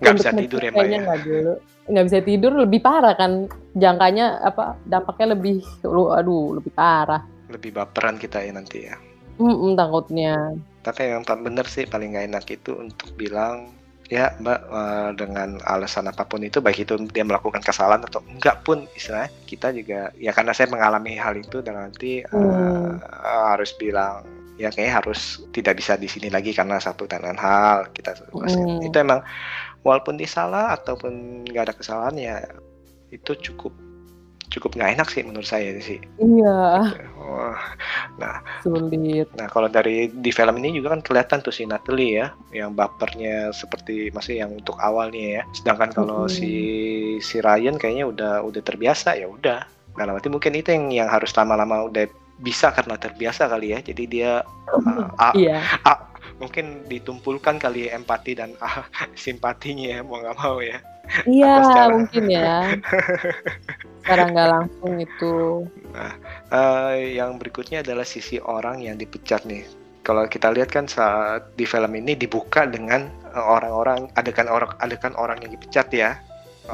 Nggak 0.00 0.14
bisa 0.20 0.30
tidur 0.36 0.60
ya 0.60 0.70
mbak 0.72 0.86
ya? 0.86 0.98
nggak 1.02 1.20
dulu. 1.24 1.54
Nggak 1.90 2.04
bisa 2.06 2.18
tidur 2.22 2.52
lebih 2.54 2.80
parah 2.84 3.14
kan. 3.16 3.48
Jangkanya 3.74 4.40
apa 4.44 4.76
dampaknya 4.86 5.34
lebih 5.34 5.64
aduh 5.88 6.60
lebih 6.60 6.72
parah. 6.76 7.24
Lebih 7.50 7.74
baperan 7.74 8.20
kita 8.20 8.44
ya 8.44 8.52
nanti 8.54 8.86
ya. 8.86 8.96
Mm 9.40 9.56
-mm, 9.56 9.70
takutnya. 9.74 10.36
Tapi 10.84 11.12
yang 11.12 11.24
bener 11.24 11.66
sih 11.68 11.88
paling 11.88 12.12
nggak 12.12 12.26
enak 12.32 12.44
itu 12.52 12.76
untuk 12.76 13.12
bilang 13.16 13.72
ya 14.10 14.34
mbak 14.42 14.60
uh, 14.68 15.10
dengan 15.14 15.62
alasan 15.70 16.10
apa 16.10 16.26
pun 16.26 16.42
itu 16.42 16.58
baik 16.58 16.82
itu 16.82 16.98
dia 17.14 17.22
melakukan 17.22 17.62
kesalahan 17.62 18.02
atau 18.04 18.20
enggak 18.28 18.60
pun 18.64 18.84
istilahnya. 18.92 19.32
Kita 19.48 19.72
juga 19.72 20.12
ya 20.20 20.32
karena 20.36 20.52
saya 20.52 20.68
mengalami 20.68 21.16
hal 21.16 21.36
itu 21.40 21.64
dan 21.64 21.88
nanti 21.88 22.20
uh, 22.24 22.36
hmm. 22.36 23.00
harus 23.24 23.72
bilang 23.80 24.39
ya 24.60 24.68
kayaknya 24.68 24.94
harus 25.00 25.40
tidak 25.56 25.80
bisa 25.80 25.96
di 25.96 26.04
sini 26.04 26.28
lagi 26.28 26.52
karena 26.52 26.76
satu 26.76 27.08
dan 27.08 27.24
lain 27.24 27.40
hal 27.40 27.88
kita 27.96 28.12
mm. 28.28 28.84
itu 28.84 28.96
emang 29.00 29.24
walaupun 29.80 30.20
disalah 30.20 30.76
ataupun 30.76 31.44
nggak 31.48 31.64
ada 31.64 31.74
kesalahan 31.74 32.16
ya 32.20 32.36
itu 33.08 33.32
cukup 33.40 33.72
cukup 34.50 34.74
nggak 34.74 34.98
enak 34.98 35.08
sih 35.08 35.22
menurut 35.22 35.46
saya 35.46 35.78
sih. 35.78 36.02
Iya. 36.18 36.90
Wah, 37.22 37.62
nah, 38.18 38.42
Sulit. 38.66 39.30
nah 39.38 39.46
kalau 39.46 39.70
dari 39.70 40.10
di 40.10 40.30
film 40.34 40.58
ini 40.58 40.74
juga 40.74 40.90
kan 40.98 41.00
kelihatan 41.06 41.38
tuh 41.38 41.54
si 41.54 41.62
Natalie 41.64 42.18
ya, 42.18 42.34
yang 42.50 42.74
bapernya 42.74 43.54
seperti 43.54 44.10
masih 44.10 44.42
yang 44.42 44.50
untuk 44.50 44.74
awalnya 44.82 45.40
ya. 45.40 45.42
Sedangkan 45.54 45.94
kalau 45.94 46.26
Mm-mm. 46.26 46.34
si 46.34 46.52
si 47.22 47.38
Ryan 47.38 47.78
kayaknya 47.78 48.10
udah 48.10 48.34
udah 48.42 48.62
terbiasa 48.66 49.14
ya 49.14 49.30
udah. 49.30 49.62
Dalam 49.94 50.18
arti 50.18 50.26
mungkin 50.26 50.58
itu 50.58 50.74
yang 50.74 50.90
yang 50.90 51.08
harus 51.10 51.30
lama-lama 51.38 51.86
udah 51.86 52.10
bisa 52.40 52.72
karena 52.72 52.96
terbiasa 52.96 53.46
kali 53.46 53.76
ya. 53.76 53.78
Jadi 53.80 54.04
dia 54.08 54.32
uh, 54.72 55.06
a- 55.30 55.36
Iya. 55.36 55.60
mungkin 56.40 56.88
ditumpulkan 56.88 57.60
kali 57.60 57.88
ya 57.88 58.00
empati 58.00 58.32
dan 58.32 58.56
ah, 58.58 58.88
simpatinya 59.14 59.86
ya 59.94 60.00
mau 60.00 60.18
nggak 60.18 60.36
mau 60.40 60.58
ya. 60.58 60.80
Iya, 61.26 61.52
secara- 61.66 61.90
mungkin 61.92 62.24
ya. 62.30 62.58
Secara 64.00 64.22
nggak 64.32 64.48
langsung 64.48 64.92
itu. 64.96 65.66
Eh, 66.50 67.18
yang 67.18 67.36
berikutnya 67.36 67.84
adalah 67.84 68.06
sisi 68.06 68.40
orang 68.40 68.80
yang 68.80 68.96
dipecat 68.96 69.44
nih. 69.44 69.66
Kalau 70.00 70.24
kita 70.24 70.48
lihat 70.48 70.72
kan 70.72 70.88
saat 70.88 71.52
di 71.60 71.68
film 71.68 71.92
ini 71.92 72.16
dibuka 72.16 72.64
dengan 72.64 73.10
eh, 73.30 73.36
orang-orang 73.44 74.08
adegan 74.16 74.48
orang 74.48 74.72
adegan 74.80 75.12
orang 75.18 75.42
yang 75.44 75.52
dipecat 75.52 75.92
ya. 75.92 76.16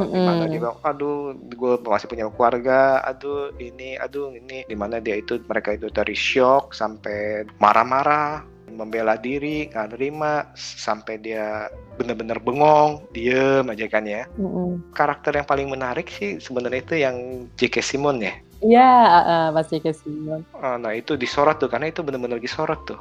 Di 0.04 0.20
mana 0.20 0.44
Mm-mm. 0.44 0.52
dia 0.52 0.60
bilang, 0.60 0.78
aduh, 0.84 1.32
gue 1.36 1.74
masih 1.80 2.08
punya 2.10 2.28
keluarga, 2.28 3.00
aduh 3.06 3.54
ini, 3.56 3.96
aduh 3.96 4.34
ini, 4.36 4.68
di 4.68 4.76
mana 4.76 5.00
dia 5.00 5.16
itu 5.16 5.40
mereka 5.48 5.72
itu 5.72 5.88
dari 5.88 6.12
shock 6.12 6.76
sampai 6.76 7.48
marah-marah, 7.56 8.44
membela 8.68 9.16
diri, 9.16 9.72
nggak 9.72 9.96
terima, 9.96 10.52
sampai 10.56 11.16
dia 11.16 11.72
bener-bener 11.96 12.36
bengong, 12.36 13.08
diem 13.16 13.64
aja 13.64 13.86
kan 13.88 14.04
ya. 14.04 14.28
Mm-mm. 14.36 14.92
Karakter 14.92 15.32
yang 15.32 15.48
paling 15.48 15.72
menarik 15.72 16.12
sih 16.12 16.36
sebenarnya 16.36 16.80
itu 16.84 16.94
yang 17.00 17.16
J.K. 17.56 17.80
Simon 17.80 18.20
ya. 18.20 18.36
Iya, 18.64 18.92
uh, 19.24 19.48
Mas 19.52 19.68
J.K. 19.68 19.92
Simmons. 19.92 20.44
Ah, 20.56 20.80
nah 20.80 20.96
itu 20.96 21.12
disorot 21.16 21.60
tuh 21.60 21.68
karena 21.68 21.92
itu 21.92 22.00
benar-benar 22.00 22.40
disorot 22.40 22.88
tuh. 22.88 23.00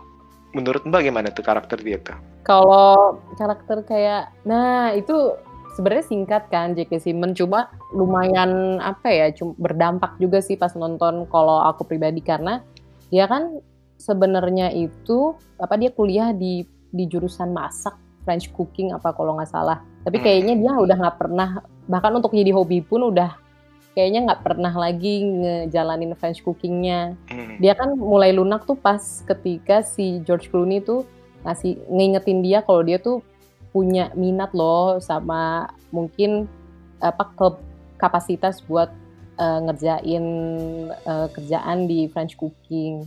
Menurut 0.55 0.87
Mbak 0.87 1.01
gimana 1.11 1.27
tuh 1.31 1.43
karakter 1.43 1.79
dia 1.83 1.99
tuh? 1.99 2.15
Kalau 2.47 3.19
karakter 3.35 3.83
kayak, 3.83 4.31
nah 4.47 4.91
itu 4.95 5.35
sebenarnya 5.75 6.05
singkat 6.07 6.47
kan 6.47 6.71
J.K. 6.73 7.03
Simmons, 7.03 7.35
cuma 7.35 7.67
lumayan 7.91 8.79
apa 8.79 9.11
ya, 9.11 9.27
cuma 9.35 9.53
berdampak 9.59 10.15
juga 10.17 10.39
sih 10.39 10.55
pas 10.55 10.71
nonton 10.73 11.27
kalau 11.27 11.59
aku 11.61 11.83
pribadi 11.83 12.23
karena 12.23 12.63
dia 13.11 13.27
kan 13.27 13.59
sebenarnya 13.95 14.71
itu 14.71 15.35
apa 15.55 15.75
dia 15.75 15.91
kuliah 15.91 16.31
di 16.31 16.63
di 16.89 17.03
jurusan 17.05 17.51
masak 17.51 17.95
French 18.23 18.49
cooking 18.55 18.95
apa 18.95 19.13
kalau 19.13 19.37
nggak 19.37 19.51
salah. 19.51 19.83
Tapi 20.01 20.17
Hmm. 20.17 20.25
kayaknya 20.25 20.53
dia 20.57 20.71
udah 20.73 20.97
nggak 20.97 21.17
pernah 21.19 21.49
bahkan 21.85 22.15
untuk 22.17 22.33
jadi 22.33 22.49
hobi 22.49 22.81
pun 22.81 23.13
udah 23.13 23.37
kayaknya 23.93 24.27
nggak 24.27 24.41
pernah 24.43 24.73
lagi 24.73 25.23
ngejalanin 25.23 26.17
French 26.17 26.41
cookingnya 26.41 27.13
Hmm. 27.29 27.61
dia 27.61 27.77
kan 27.77 27.93
mulai 27.95 28.33
lunak 28.33 28.65
tuh 28.65 28.75
pas 28.75 28.99
ketika 29.23 29.85
si 29.85 30.19
George 30.25 30.49
Clooney 30.51 30.81
tuh 30.81 31.05
ngasih 31.45 31.77
ngingetin 31.87 32.41
dia 32.41 32.59
kalau 32.65 32.81
dia 32.81 32.97
tuh 32.97 33.21
punya 33.75 34.07
minat 34.15 34.55
loh 34.55 35.03
sama 35.03 35.67
mungkin 35.91 36.47
apa 37.03 37.27
ke 37.35 37.47
kapasitas 37.99 38.63
buat 38.63 38.87
eh, 39.35 39.59
ngerjain 39.67 40.25
eh, 40.95 41.27
kerjaan 41.35 41.83
di 41.83 42.07
French 42.07 42.39
cooking. 42.39 43.03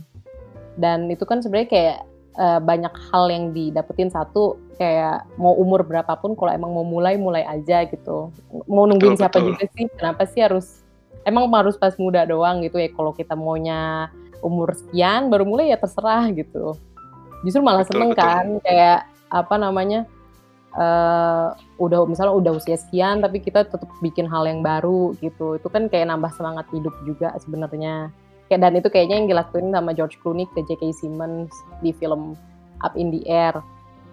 Dan 0.77 1.09
itu 1.09 1.25
kan 1.25 1.41
sebenarnya 1.41 1.69
kayak 1.73 1.97
eh, 2.37 2.59
banyak 2.61 2.93
hal 3.09 3.33
yang 3.33 3.49
didapetin. 3.49 4.13
Satu 4.13 4.61
kayak 4.77 5.25
mau 5.41 5.57
umur 5.57 5.81
berapapun 5.81 6.37
kalau 6.37 6.53
emang 6.53 6.69
mau 6.69 6.85
mulai 6.85 7.17
mulai 7.17 7.41
aja 7.49 7.89
gitu. 7.89 8.29
Mau 8.69 8.85
nungguin 8.85 9.17
Betul, 9.17 9.21
siapa 9.25 9.37
betul. 9.41 9.49
juga 9.57 9.65
sih 9.73 9.85
kenapa 9.97 10.23
sih 10.29 10.41
harus 10.45 10.85
emang 11.25 11.49
harus 11.49 11.81
pas 11.81 11.97
muda 11.97 12.29
doang 12.29 12.61
gitu 12.61 12.77
ya. 12.77 12.93
Kalau 12.93 13.17
kita 13.17 13.33
maunya 13.33 14.13
umur 14.45 14.77
sekian 14.77 15.33
baru 15.33 15.49
mulai 15.49 15.73
ya 15.73 15.81
terserah 15.81 16.29
gitu. 16.29 16.77
Justru 17.41 17.65
malah 17.65 17.81
Betul, 17.81 17.97
seneng 17.97 18.11
betul. 18.13 18.21
kan 18.21 18.45
kayak 18.61 18.99
apa 19.29 19.55
namanya 19.57 20.09
eh 20.69 21.47
udah 21.81 22.05
misalnya 22.05 22.33
udah 22.37 22.51
usia 22.53 22.77
sekian 22.77 23.25
tapi 23.25 23.41
kita 23.41 23.65
tetap 23.65 23.89
bikin 24.05 24.29
hal 24.29 24.45
yang 24.45 24.61
baru 24.61 25.17
gitu 25.17 25.57
itu 25.57 25.65
kan 25.65 25.89
kayak 25.89 26.13
nambah 26.13 26.29
semangat 26.37 26.69
hidup 26.69 26.93
juga 27.09 27.33
sebenarnya 27.41 28.13
kayak 28.45 28.61
dan 28.61 28.77
itu 28.77 28.89
kayaknya 28.93 29.15
yang 29.25 29.29
dilakuin 29.33 29.73
sama 29.73 29.97
George 29.97 30.21
Clooney 30.21 30.45
ke 30.53 30.61
J.K. 30.69 30.93
Simmons 30.93 31.49
di 31.81 31.89
film 31.89 32.37
Up 32.85 32.93
in 32.93 33.09
the 33.09 33.25
Air 33.25 33.57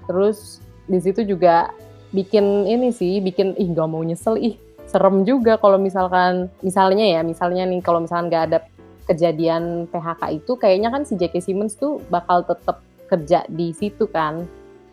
terus 0.09 0.65
di 0.89 0.97
situ 0.97 1.29
juga 1.29 1.69
bikin 2.17 2.65
ini 2.65 2.89
sih 2.89 3.21
bikin 3.21 3.53
ih 3.61 3.77
gak 3.77 3.91
mau 3.93 4.01
nyesel 4.01 4.41
ih 4.41 4.57
serem 4.89 5.27
juga 5.29 5.59
kalau 5.61 5.77
misalkan 5.77 6.49
misalnya 6.63 7.05
ya 7.05 7.21
misalnya 7.21 7.67
nih 7.67 7.83
kalau 7.83 8.01
misalkan 8.01 8.31
nggak 8.31 8.45
ada 8.49 8.59
kejadian 9.11 9.91
PHK 9.91 10.41
itu 10.41 10.53
kayaknya 10.57 10.89
kan 10.89 11.03
si 11.05 11.19
J.K. 11.19 11.43
Simmons 11.43 11.77
tuh 11.77 12.01
bakal 12.09 12.47
tetap 12.47 12.81
kerja 13.07 13.47
di 13.51 13.71
situ 13.75 14.07
kan 14.11 14.47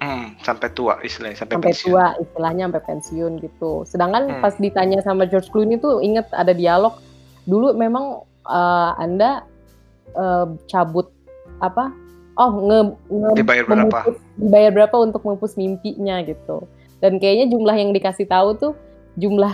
Hmm, 0.03 0.35
sampai 0.43 0.67
tua 0.69 0.99
istilahnya 0.99 1.39
sampai, 1.39 1.55
sampai 1.55 1.71
pensiun. 1.71 1.87
tua 1.87 2.05
istilahnya 2.19 2.63
sampai 2.67 2.83
pensiun 2.83 3.31
gitu. 3.39 3.71
Sedangkan 3.87 4.23
Hmm. 4.27 4.41
pas 4.43 4.51
ditanya 4.53 4.99
sama 4.99 5.23
George 5.23 5.47
Clooney 5.47 5.79
tuh 5.79 6.03
inget 6.03 6.27
ada 6.35 6.51
dialog 6.51 6.91
dulu 7.43 7.71
memang 7.71 8.19
eh, 8.43 8.91
Anda 8.99 9.47
eh, 10.11 10.47
cabut 10.67 11.07
apa? 11.57 11.95
Oh, 12.33 12.51
nge, 12.59 12.79
nge- 13.07 13.35
Dibayar 13.37 13.63
berapa? 13.63 13.79
memupus- 13.87 14.21
dibayar 14.35 14.71
berapa 14.73 14.95
untuk 14.99 15.21
memupus 15.23 15.53
mimpinya 15.53 16.19
gitu. 16.21 16.67
Dan 16.99 17.17
kayaknya 17.17 17.47
jumlah 17.49 17.75
yang 17.77 17.93
dikasih 17.93 18.25
tahu 18.25 18.57
tuh 18.57 18.73
jumlah 19.15 19.53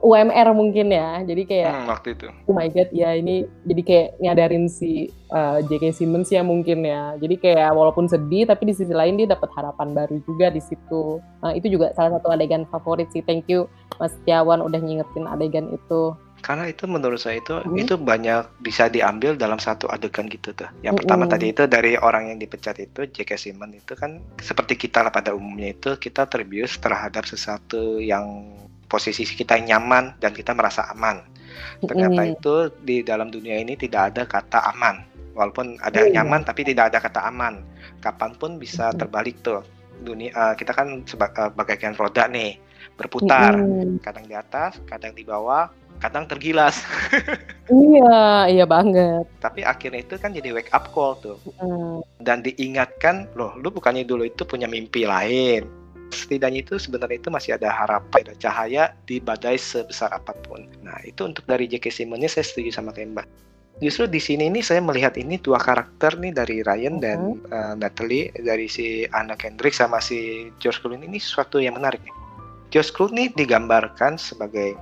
UMR 0.00 0.48
mungkin 0.52 0.90
ya. 0.90 1.22
Jadi 1.22 1.42
kayak 1.44 1.72
Hmm, 1.72 1.86
waktu 1.86 2.08
itu. 2.12 2.26
oh 2.44 2.52
my 2.52 2.66
god 2.68 2.90
ya 2.90 3.12
ini 3.12 3.34
jadi 3.62 3.82
kayak 3.82 4.08
nyadarin 4.18 4.66
si 4.66 5.06
uh, 5.30 5.60
J.K. 5.60 5.94
Simmons 5.94 6.28
ya 6.28 6.42
mungkin 6.42 6.82
ya 6.82 7.14
jadi 7.16 7.34
kayak 7.36 7.70
walaupun 7.70 8.06
sedih 8.06 8.44
tapi 8.44 8.66
di 8.66 8.74
sisi 8.74 8.90
lain 8.90 9.14
dia 9.14 9.28
dapat 9.28 9.48
harapan 9.52 9.92
baru 9.92 10.18
juga 10.22 10.48
di 10.48 10.60
situ 10.60 11.18
Nah, 11.40 11.52
itu 11.52 11.68
juga 11.68 11.92
salah 11.92 12.16
satu 12.16 12.32
adegan 12.32 12.64
favorit 12.64 13.12
sih 13.12 13.20
thank 13.20 13.44
you 13.46 13.68
Mas 13.96 14.16
Tiawan 14.24 14.60
udah 14.60 14.80
ngingetin 14.80 15.24
adegan 15.24 15.68
itu 15.70 16.16
Karena 16.40 16.68
itu 16.68 16.84
menurut 16.84 17.16
saya 17.16 17.40
itu 17.40 17.56
Hmm. 17.64 17.72
itu 17.74 17.96
banyak 17.96 18.60
bisa 18.60 18.92
diambil 18.92 19.32
dalam 19.34 19.56
satu 19.56 19.88
adegan 19.88 20.28
gitu 20.28 20.52
tuh. 20.52 20.68
Yang 20.78 21.00
pertama 21.00 21.24
Mm-mm. 21.24 21.32
tadi 21.32 21.46
itu 21.50 21.64
dari 21.64 21.96
orang 21.96 22.28
yang 22.28 22.38
dipecat 22.38 22.76
itu 22.78 23.08
J.K. 23.08 23.40
Simmons 23.40 23.74
itu 23.74 23.96
kan 23.96 24.20
seperti 24.38 24.76
kita 24.76 25.00
lah 25.00 25.08
pada 25.08 25.32
umumnya 25.32 25.72
itu 25.72 25.96
kita 25.96 26.28
terbius 26.28 26.76
terhadap 26.76 27.24
sesuatu 27.24 27.96
yang 27.96 28.28
posisi 28.94 29.26
kita 29.26 29.58
nyaman 29.58 30.14
dan 30.22 30.30
kita 30.30 30.54
merasa 30.54 30.86
aman. 30.94 31.26
Ternyata 31.82 32.22
Mm-mm. 32.22 32.34
itu 32.38 32.54
di 32.86 33.02
dalam 33.02 33.28
dunia 33.28 33.58
ini 33.58 33.74
tidak 33.74 34.14
ada 34.14 34.22
kata 34.22 34.70
aman. 34.70 35.02
Walaupun 35.34 35.82
ada 35.82 36.06
Iya. 36.06 36.22
nyaman 36.22 36.46
tapi 36.46 36.62
tidak 36.62 36.94
ada 36.94 37.02
kata 37.02 37.26
aman. 37.26 37.66
Kapan 37.98 38.38
pun 38.38 38.62
bisa 38.62 38.94
terbalik 38.94 39.42
tuh. 39.42 39.66
Dunia 39.98 40.30
eh, 40.30 40.54
kita 40.54 40.70
kan 40.70 41.02
seba- 41.04 41.34
eh, 41.34 41.50
bagaikan 41.50 41.98
roda 41.98 42.30
nih 42.30 42.54
berputar. 42.94 43.58
Mm-mm. 43.58 43.98
Kadang 43.98 44.30
di 44.30 44.34
atas, 44.38 44.78
kadang 44.86 45.10
di 45.10 45.26
bawah, 45.26 45.66
kadang 45.98 46.30
tergilas. 46.30 46.78
iya 47.70 48.46
iya 48.46 48.64
banget 48.68 49.24
Tapi 49.40 49.64
akhirnya 49.64 50.04
itu 50.04 50.14
kan 50.20 50.30
jadi 50.30 50.54
wake 50.54 50.70
up 50.70 50.94
call 50.94 51.18
tuh. 51.18 51.38
Mm, 51.58 51.98
Dan 52.20 52.38
diingatkan, 52.40 53.34
loh 53.34 53.58
lu 53.58 53.74
bukannya 53.74 54.06
dulu 54.06 54.22
itu 54.22 54.46
punya 54.46 54.70
mimpi 54.70 55.02
lain. 55.04 55.66
Setidaknya 56.12 56.64
itu 56.64 56.76
sebenarnya 56.76 57.20
itu 57.20 57.30
masih 57.32 57.56
ada 57.56 57.72
harapan, 57.72 58.32
ada 58.32 58.34
cahaya 58.36 58.84
di 59.08 59.20
badai 59.20 59.56
sebesar 59.56 60.12
apa 60.12 60.36
pun. 60.44 60.66
Nah 60.84 60.98
itu 61.06 61.24
untuk 61.24 61.44
dari 61.48 61.68
J.K. 61.70 61.92
Simmons 61.92 62.34
saya 62.34 62.44
setuju 62.44 62.74
sama 62.74 62.92
Kemba. 62.92 63.24
Justru 63.82 64.06
di 64.06 64.22
sini 64.22 64.46
nih 64.54 64.62
saya 64.62 64.78
melihat 64.78 65.18
ini 65.18 65.34
dua 65.42 65.58
karakter 65.58 66.14
nih 66.22 66.30
dari 66.30 66.62
Ryan 66.62 67.02
dan 67.02 67.42
uh, 67.50 67.74
Natalie 67.74 68.30
dari 68.38 68.70
si 68.70 69.02
Anna 69.10 69.34
Kendrick 69.34 69.74
sama 69.74 69.98
si 69.98 70.46
George 70.62 70.78
Clooney 70.78 71.10
ini 71.10 71.18
sesuatu 71.18 71.58
yang 71.58 71.74
menarik 71.74 71.98
nih. 72.06 72.14
George 72.70 72.94
Clooney 72.94 73.34
digambarkan 73.34 74.14
sebagai 74.14 74.78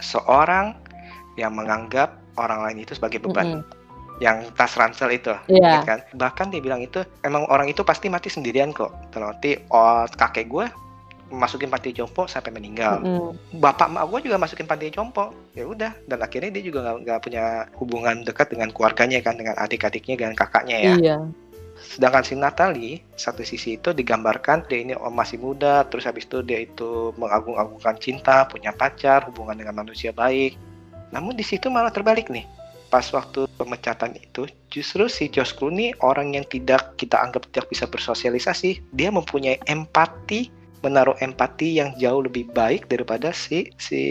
seorang 0.00 0.72
yang 1.36 1.52
menganggap 1.52 2.16
orang 2.40 2.64
lain 2.64 2.88
itu 2.88 2.96
sebagai 2.96 3.20
beban 3.20 3.60
mm-mm. 3.60 3.81
Yang 4.22 4.54
tas 4.54 4.78
ransel 4.78 5.10
itu 5.10 5.34
Iya. 5.50 5.82
ya 5.82 5.82
kan? 5.82 6.00
Bahkan 6.14 6.54
dia 6.54 6.62
bilang 6.62 6.78
itu 6.78 7.02
emang 7.26 7.42
orang 7.50 7.66
itu 7.66 7.82
pasti 7.82 8.06
mati 8.06 8.30
sendirian 8.30 8.70
kok. 8.70 8.94
Arti 9.18 9.58
oh, 9.74 10.06
kakek 10.06 10.46
gue 10.46 10.66
masukin 11.32 11.72
panti 11.72 11.90
jompo 11.96 12.28
sampai 12.28 12.52
meninggal. 12.52 13.00
Mm-mm. 13.00 13.32
bapak 13.56 13.88
emak 13.88 14.04
gue 14.12 14.30
juga 14.30 14.36
masukin 14.38 14.68
panti 14.68 14.94
jompo. 14.94 15.34
Ya 15.58 15.66
udah. 15.66 15.90
Dan 16.06 16.22
akhirnya 16.22 16.54
dia 16.54 16.62
juga 16.62 16.94
nggak 16.94 17.18
punya 17.24 17.66
hubungan 17.80 18.22
dekat 18.22 18.54
dengan 18.54 18.70
keluarganya 18.70 19.18
kan 19.24 19.34
dengan 19.34 19.58
adik-adiknya 19.58 20.14
dan 20.22 20.38
kakaknya 20.38 20.78
ya. 20.78 20.94
Iya. 21.00 21.18
Sedangkan 21.82 22.22
si 22.22 22.38
Natalie 22.38 23.02
satu 23.18 23.42
sisi 23.42 23.74
itu 23.74 23.90
digambarkan 23.90 24.70
dia 24.70 24.86
ini 24.86 24.94
oh, 24.94 25.10
masih 25.10 25.42
muda 25.42 25.82
terus 25.90 26.06
habis 26.06 26.30
itu 26.30 26.44
dia 26.46 26.62
itu 26.62 27.10
mengagung-agungkan 27.18 27.98
cinta 27.98 28.46
punya 28.46 28.70
pacar 28.70 29.26
hubungan 29.26 29.58
dengan 29.58 29.82
manusia 29.82 30.14
baik. 30.14 30.54
Namun 31.10 31.34
di 31.34 31.42
situ 31.42 31.72
malah 31.72 31.90
terbalik 31.90 32.30
nih 32.30 32.61
pas 32.92 33.08
waktu 33.16 33.48
pemecatan 33.56 34.12
itu 34.20 34.44
justru 34.68 35.08
si 35.08 35.32
Josh 35.32 35.56
Clooney 35.56 35.96
orang 36.04 36.36
yang 36.36 36.44
tidak 36.44 36.92
kita 37.00 37.16
anggap 37.16 37.48
tidak 37.48 37.72
bisa 37.72 37.88
bersosialisasi 37.88 38.84
dia 38.92 39.08
mempunyai 39.08 39.56
empati 39.64 40.52
menaruh 40.82 41.16
empati 41.22 41.78
yang 41.78 41.94
jauh 41.96 42.26
lebih 42.26 42.50
baik 42.52 42.90
daripada 42.90 43.30
si 43.30 43.70
si 43.78 44.02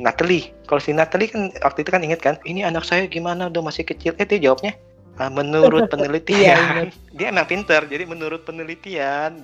Natalie. 0.00 0.54
Kalau 0.70 0.78
si 0.78 0.94
Natalie 0.94 1.28
kan 1.28 1.50
waktu 1.66 1.82
itu 1.82 1.90
kan 1.90 2.02
inget 2.06 2.22
kan, 2.22 2.38
ini 2.46 2.62
anak 2.62 2.86
saya 2.86 3.10
gimana 3.10 3.50
udah 3.50 3.62
masih 3.66 3.82
kecil. 3.82 4.14
Eh 4.16 4.24
dia 4.24 4.38
jawabnya, 4.38 4.72
"Ah, 5.18 5.28
menurut 5.28 5.84
Iya, 5.90 5.90
penelitian. 5.90 6.94
dia 7.12 7.26
emang 7.34 7.50
pinter, 7.50 7.84
jadi 7.90 8.06
menurut 8.06 8.46
penelitian. 8.46 9.42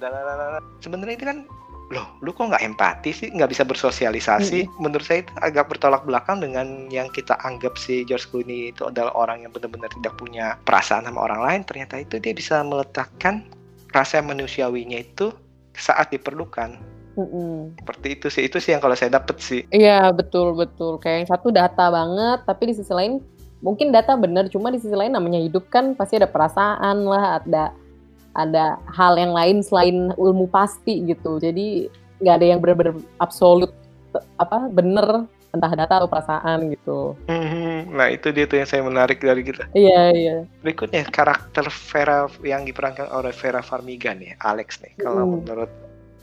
Sebenarnya 0.81 1.15
itu 1.19 1.27
kan 1.27 1.39
loh 1.89 2.05
lu 2.21 2.37
kok 2.37 2.53
nggak 2.53 2.65
empati 2.65 3.11
sih? 3.11 3.29
Nggak 3.33 3.57
bisa 3.57 3.65
bersosialisasi? 3.65 4.69
Menurut 4.77 5.05
saya 5.05 5.25
itu 5.25 5.33
agak 5.41 5.73
bertolak 5.73 6.05
belakang 6.05 6.45
dengan 6.45 6.89
yang 6.93 7.09
kita 7.09 7.37
anggap 7.41 7.81
si 7.81 8.05
George 8.05 8.29
Clooney 8.29 8.77
itu 8.77 8.85
adalah 8.85 9.13
orang 9.17 9.45
yang 9.45 9.53
benar-benar 9.53 9.89
tidak 9.97 10.15
punya 10.21 10.61
perasaan 10.69 11.09
sama 11.09 11.25
orang 11.25 11.41
lain. 11.41 11.61
Ternyata 11.65 12.05
itu 12.05 12.21
dia 12.21 12.37
bisa 12.37 12.61
meletakkan 12.61 13.49
rasa 13.97 14.21
manusiawinya 14.21 15.01
itu 15.01 15.33
saat 15.73 16.13
diperlukan. 16.13 16.99
Mm-mm. 17.19 17.75
seperti 17.83 18.15
itu 18.15 18.27
sih. 18.31 18.43
Itu 18.47 18.63
sih 18.63 18.71
yang 18.71 18.79
kalau 18.79 18.95
saya 18.95 19.11
dapet 19.11 19.43
sih. 19.43 19.67
Iya 19.75 20.15
betul 20.15 20.55
betul. 20.55 21.03
Kayak 21.03 21.27
yang 21.27 21.31
satu 21.35 21.49
data 21.51 21.91
banget 21.91 22.47
tapi 22.47 22.71
di 22.71 22.75
sisi 22.79 22.95
lain 22.95 23.19
mungkin 23.59 23.91
data 23.91 24.15
bener. 24.15 24.47
Cuma 24.55 24.71
di 24.71 24.79
sisi 24.79 24.95
lain 24.95 25.11
namanya 25.11 25.43
hidup 25.43 25.67
kan 25.67 25.99
pasti 25.99 26.15
ada 26.15 26.31
perasaan 26.31 27.03
lah 27.03 27.43
ada 27.43 27.75
ada 28.39 28.79
hal 28.95 29.19
yang 29.19 29.35
lain 29.35 29.59
selain 29.61 30.15
ilmu 30.15 30.47
pasti 30.49 31.03
gitu. 31.03 31.43
Jadi 31.43 31.91
nggak 32.23 32.35
ada 32.39 32.47
yang 32.47 32.59
benar-benar 32.63 32.95
absolut 33.19 33.75
apa 34.39 34.71
bener 34.71 35.27
entah 35.49 35.73
data 35.73 36.05
atau 36.05 36.09
perasaan 36.09 36.71
gitu. 36.71 37.17
Mhm, 37.25 37.97
nah 37.97 38.13
itu 38.13 38.29
dia 38.31 38.45
tuh 38.45 38.61
yang 38.61 38.69
saya 38.69 38.85
menarik 38.85 39.19
dari 39.19 39.41
kita. 39.43 39.65
Iya 39.73 40.03
iya. 40.13 40.37
Berikutnya 40.61 41.09
karakter 41.09 41.67
Vera 41.73 42.29
yang 42.45 42.69
diperankan 42.69 43.09
oleh 43.11 43.33
Vera 43.33 43.65
Farmiga 43.65 44.13
nih 44.13 44.37
Alex 44.45 44.79
nih. 44.85 44.93
Kalau 45.01 45.25
Mm. 45.25 45.33
menurut 45.43 45.71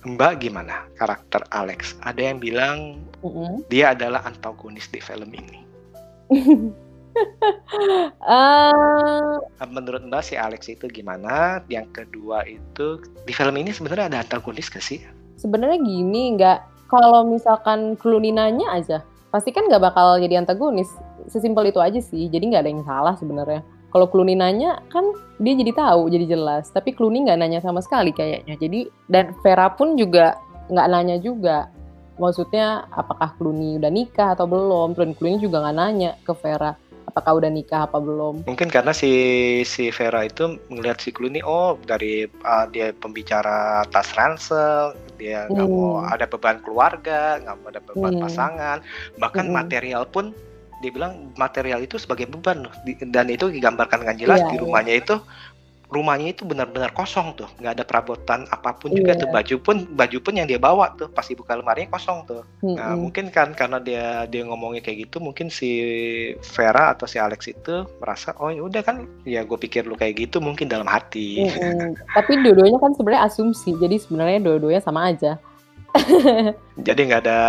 Mbak 0.05 0.33
gimana 0.37 0.85
karakter 1.01 1.41
Alex? 1.49 1.97
Ada 2.05 2.21
yang 2.21 2.37
bilang 2.37 3.01
Mm-mm. 3.25 3.65
dia 3.73 3.97
adalah 3.97 4.21
antagonis 4.21 4.85
di 4.93 5.01
film 5.01 5.33
ini 5.33 5.65
Eh, 8.25 9.67
menurut 9.69 10.01
Mbak 10.07 10.23
si 10.25 10.33
Alex 10.35 10.67
itu 10.71 10.89
gimana? 10.89 11.61
Yang 11.69 12.03
kedua 12.03 12.41
itu 12.47 12.99
di 13.23 13.33
film 13.35 13.55
ini 13.55 13.71
sebenarnya 13.71 14.09
ada 14.09 14.19
antagonis 14.25 14.71
gak 14.71 14.81
sih? 14.81 14.99
Sebenarnya 15.37 15.77
gini 15.79 16.35
nggak 16.35 16.89
kalau 16.89 17.27
misalkan 17.27 17.93
Clooney 17.99 18.33
nanya 18.33 18.71
aja 18.73 18.97
pasti 19.35 19.51
kan 19.51 19.67
nggak 19.67 19.83
bakal 19.83 20.15
jadi 20.15 20.39
antagonis 20.39 20.87
sesimpel 21.27 21.67
itu 21.67 21.83
aja 21.83 21.99
sih 21.99 22.31
jadi 22.31 22.55
nggak 22.55 22.63
ada 22.63 22.71
yang 22.71 22.85
salah 22.87 23.15
sebenarnya. 23.19 23.61
Kalau 23.91 24.11
Clooney 24.11 24.35
nanya 24.35 24.83
kan 24.91 25.07
dia 25.39 25.55
jadi 25.55 25.71
tahu 25.71 26.11
jadi 26.11 26.35
jelas. 26.35 26.67
Tapi 26.71 26.91
Clooney 26.91 27.27
nggak 27.27 27.39
nanya 27.39 27.59
sama 27.63 27.79
sekali 27.79 28.11
kayaknya. 28.11 28.59
Jadi 28.59 28.91
dan 29.07 29.31
Vera 29.39 29.71
pun 29.71 29.95
juga 29.95 30.35
nggak 30.67 30.87
nanya 30.91 31.15
juga. 31.19 31.71
Maksudnya 32.19 32.87
apakah 32.91 33.35
Clooney 33.39 33.79
udah 33.79 33.91
nikah 33.91 34.35
atau 34.35 34.47
belum? 34.47 34.99
Dan 34.99 35.15
Clooney 35.15 35.39
juga 35.39 35.63
nggak 35.63 35.77
nanya 35.79 36.11
ke 36.23 36.31
Vera 36.35 36.75
apakah 37.15 37.39
udah 37.39 37.47
nikah 37.47 37.87
apa 37.87 37.95
belum 37.95 38.43
mungkin 38.43 38.67
karena 38.67 38.91
si 38.91 39.07
si 39.63 39.87
Vera 39.87 40.27
itu 40.27 40.59
melihat 40.67 40.99
si 40.99 41.15
Clooney 41.15 41.39
oh 41.39 41.79
dari 41.79 42.27
uh, 42.27 42.67
dia 42.67 42.91
pembicara 42.91 43.87
tas 43.87 44.11
ransel 44.11 44.91
dia 45.15 45.47
nggak 45.47 45.63
mau 45.65 46.03
Hmm. 46.03 46.11
ada 46.11 46.27
beban 46.27 46.59
keluarga 46.59 47.39
nggak 47.39 47.55
mau 47.55 47.71
ada 47.71 47.79
beban 47.79 48.13
Hmm. 48.19 48.23
pasangan 48.27 48.77
bahkan 49.15 49.47
Hmm. 49.47 49.55
material 49.55 50.03
pun 50.05 50.35
dia 50.83 50.91
bilang 50.91 51.31
material 51.39 51.79
itu 51.79 51.95
sebagai 51.95 52.27
beban 52.27 52.67
dan 53.07 53.31
itu 53.31 53.47
digambarkan 53.47 54.03
dengan 54.03 54.19
jelas 54.19 54.43
Iya, 54.43 54.51
di 54.51 54.55
iya. 54.59 54.61
rumahnya 54.67 54.93
itu 54.99 55.15
rumahnya 55.95 56.35
itu 56.35 56.43
benar-benar 56.43 56.91
kosong 56.91 57.31
tuh 57.33 57.47
nggak 57.57 57.73
ada 57.79 57.83
perabotan 57.87 58.43
apa 58.51 58.75
pun 58.75 58.91
juga 58.91 59.15
Iya. 59.15 59.21
tuh 59.23 59.29
baju 59.31 59.55
pun 59.63 59.77
baju 59.95 60.17
pun 60.19 60.33
yang 60.35 60.43
dia 60.45 60.59
bawa 60.59 60.91
tuh 60.93 61.07
pasti 61.07 61.33
buka 61.33 61.55
lemarinya 61.55 61.95
kosong 61.95 62.27
tuh 62.27 62.43
Nah, 62.65 62.91
Mm-mm. 62.91 63.07
mungkin 63.07 63.31
kan 63.31 63.55
karena 63.55 63.79
dia 63.79 64.05
dia 64.27 64.41
ngomongnya 64.43 64.81
kayak 64.81 65.07
gitu, 65.07 65.21
mungkin 65.21 65.47
si 65.47 65.69
Vera 66.43 66.91
atau 66.91 67.05
si 67.05 67.15
Alex 67.15 67.47
itu 67.47 67.85
merasa 68.01 68.35
oh 68.41 68.49
ya 68.51 68.65
udah 68.65 68.81
kan, 68.83 69.05
ya 69.23 69.45
gue 69.45 69.55
pikir 69.55 69.85
lu 69.85 69.95
kayak 69.95 70.17
gitu 70.19 70.41
mungkin 70.43 70.67
dalam 70.67 70.89
hati. 70.89 71.45
Mm-mm. 71.47 71.93
tapi 72.11 72.41
dua-duanya 72.41 72.81
kan 72.81 72.91
sebenarnya 72.97 73.23
asumsi 73.29 73.71
jadi 73.77 73.95
sebenarnya 74.01 74.39
dua-duanya 74.43 74.81
sama 74.83 75.07
aja 75.07 75.39
Jadi 76.87 77.07
nggak 77.07 77.21
ada 77.23 77.39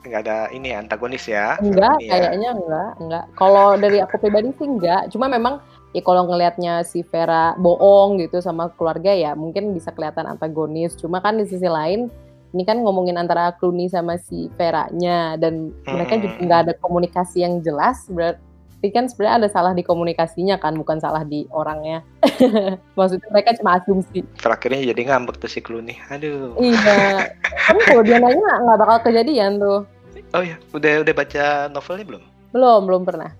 nggak 0.00 0.20
ada 0.24 0.36
ini 0.56 0.72
antagonis 0.72 1.28
ya. 1.28 1.60
Enggak, 1.60 2.00
ya. 2.00 2.16
kayaknya 2.16 2.50
enggak, 2.56 2.90
enggak. 2.96 3.24
Kalau 3.36 3.76
dari 3.76 4.00
aku 4.00 4.16
pribadi 4.16 4.56
sih 4.56 4.64
enggak. 4.64 5.12
Cuma 5.12 5.28
memang 5.28 5.60
ya 5.90 6.02
kalau 6.02 6.26
ngelihatnya 6.26 6.86
si 6.86 7.02
Vera 7.02 7.54
bohong 7.58 8.22
gitu 8.22 8.38
sama 8.38 8.70
keluarga 8.74 9.10
ya 9.10 9.34
mungkin 9.34 9.74
bisa 9.74 9.90
kelihatan 9.90 10.26
antagonis. 10.26 10.94
Cuma 10.94 11.18
kan 11.18 11.36
di 11.36 11.46
sisi 11.46 11.66
lain 11.66 12.06
ini 12.50 12.66
kan 12.66 12.82
ngomongin 12.82 13.14
antara 13.14 13.54
Clooney 13.54 13.86
sama 13.86 14.18
si 14.18 14.50
Vera-nya 14.58 15.38
dan 15.38 15.70
mereka 15.86 16.18
juga 16.18 16.34
Hmm. 16.34 16.42
nggak 16.46 16.60
ada 16.66 16.72
komunikasi 16.82 17.46
yang 17.46 17.62
jelas. 17.62 18.10
Berarti 18.10 18.88
kan 18.90 19.06
sebenarnya 19.06 19.46
ada 19.46 19.48
salah 19.54 19.70
di 19.70 19.86
komunikasinya 19.86 20.58
kan, 20.58 20.74
bukan 20.74 20.98
salah 20.98 21.22
di 21.22 21.46
orangnya. 21.54 22.02
Maksudnya 22.98 23.28
mereka 23.30 23.54
cuma 23.54 23.78
asumsi. 23.78 24.26
Terakhirnya 24.34 24.82
jadi 24.82 25.02
ngambek 25.14 25.38
tuh 25.38 25.46
si 25.46 25.62
Clooney. 25.62 25.94
Aduh. 26.10 26.58
Iya. 26.58 27.30
Tapi 27.70 27.80
kalau 27.86 28.02
dia 28.02 28.18
nanya 28.18 28.50
nggak 28.66 28.78
bakal 28.82 28.98
kejadian 29.06 29.62
tuh. 29.62 29.86
Oh 30.34 30.42
ya, 30.42 30.58
udah 30.74 31.06
udah 31.06 31.14
baca 31.14 31.44
novelnya 31.70 32.06
belum? 32.06 32.22
Belum, 32.50 32.80
belum 32.82 33.02
pernah. 33.06 33.30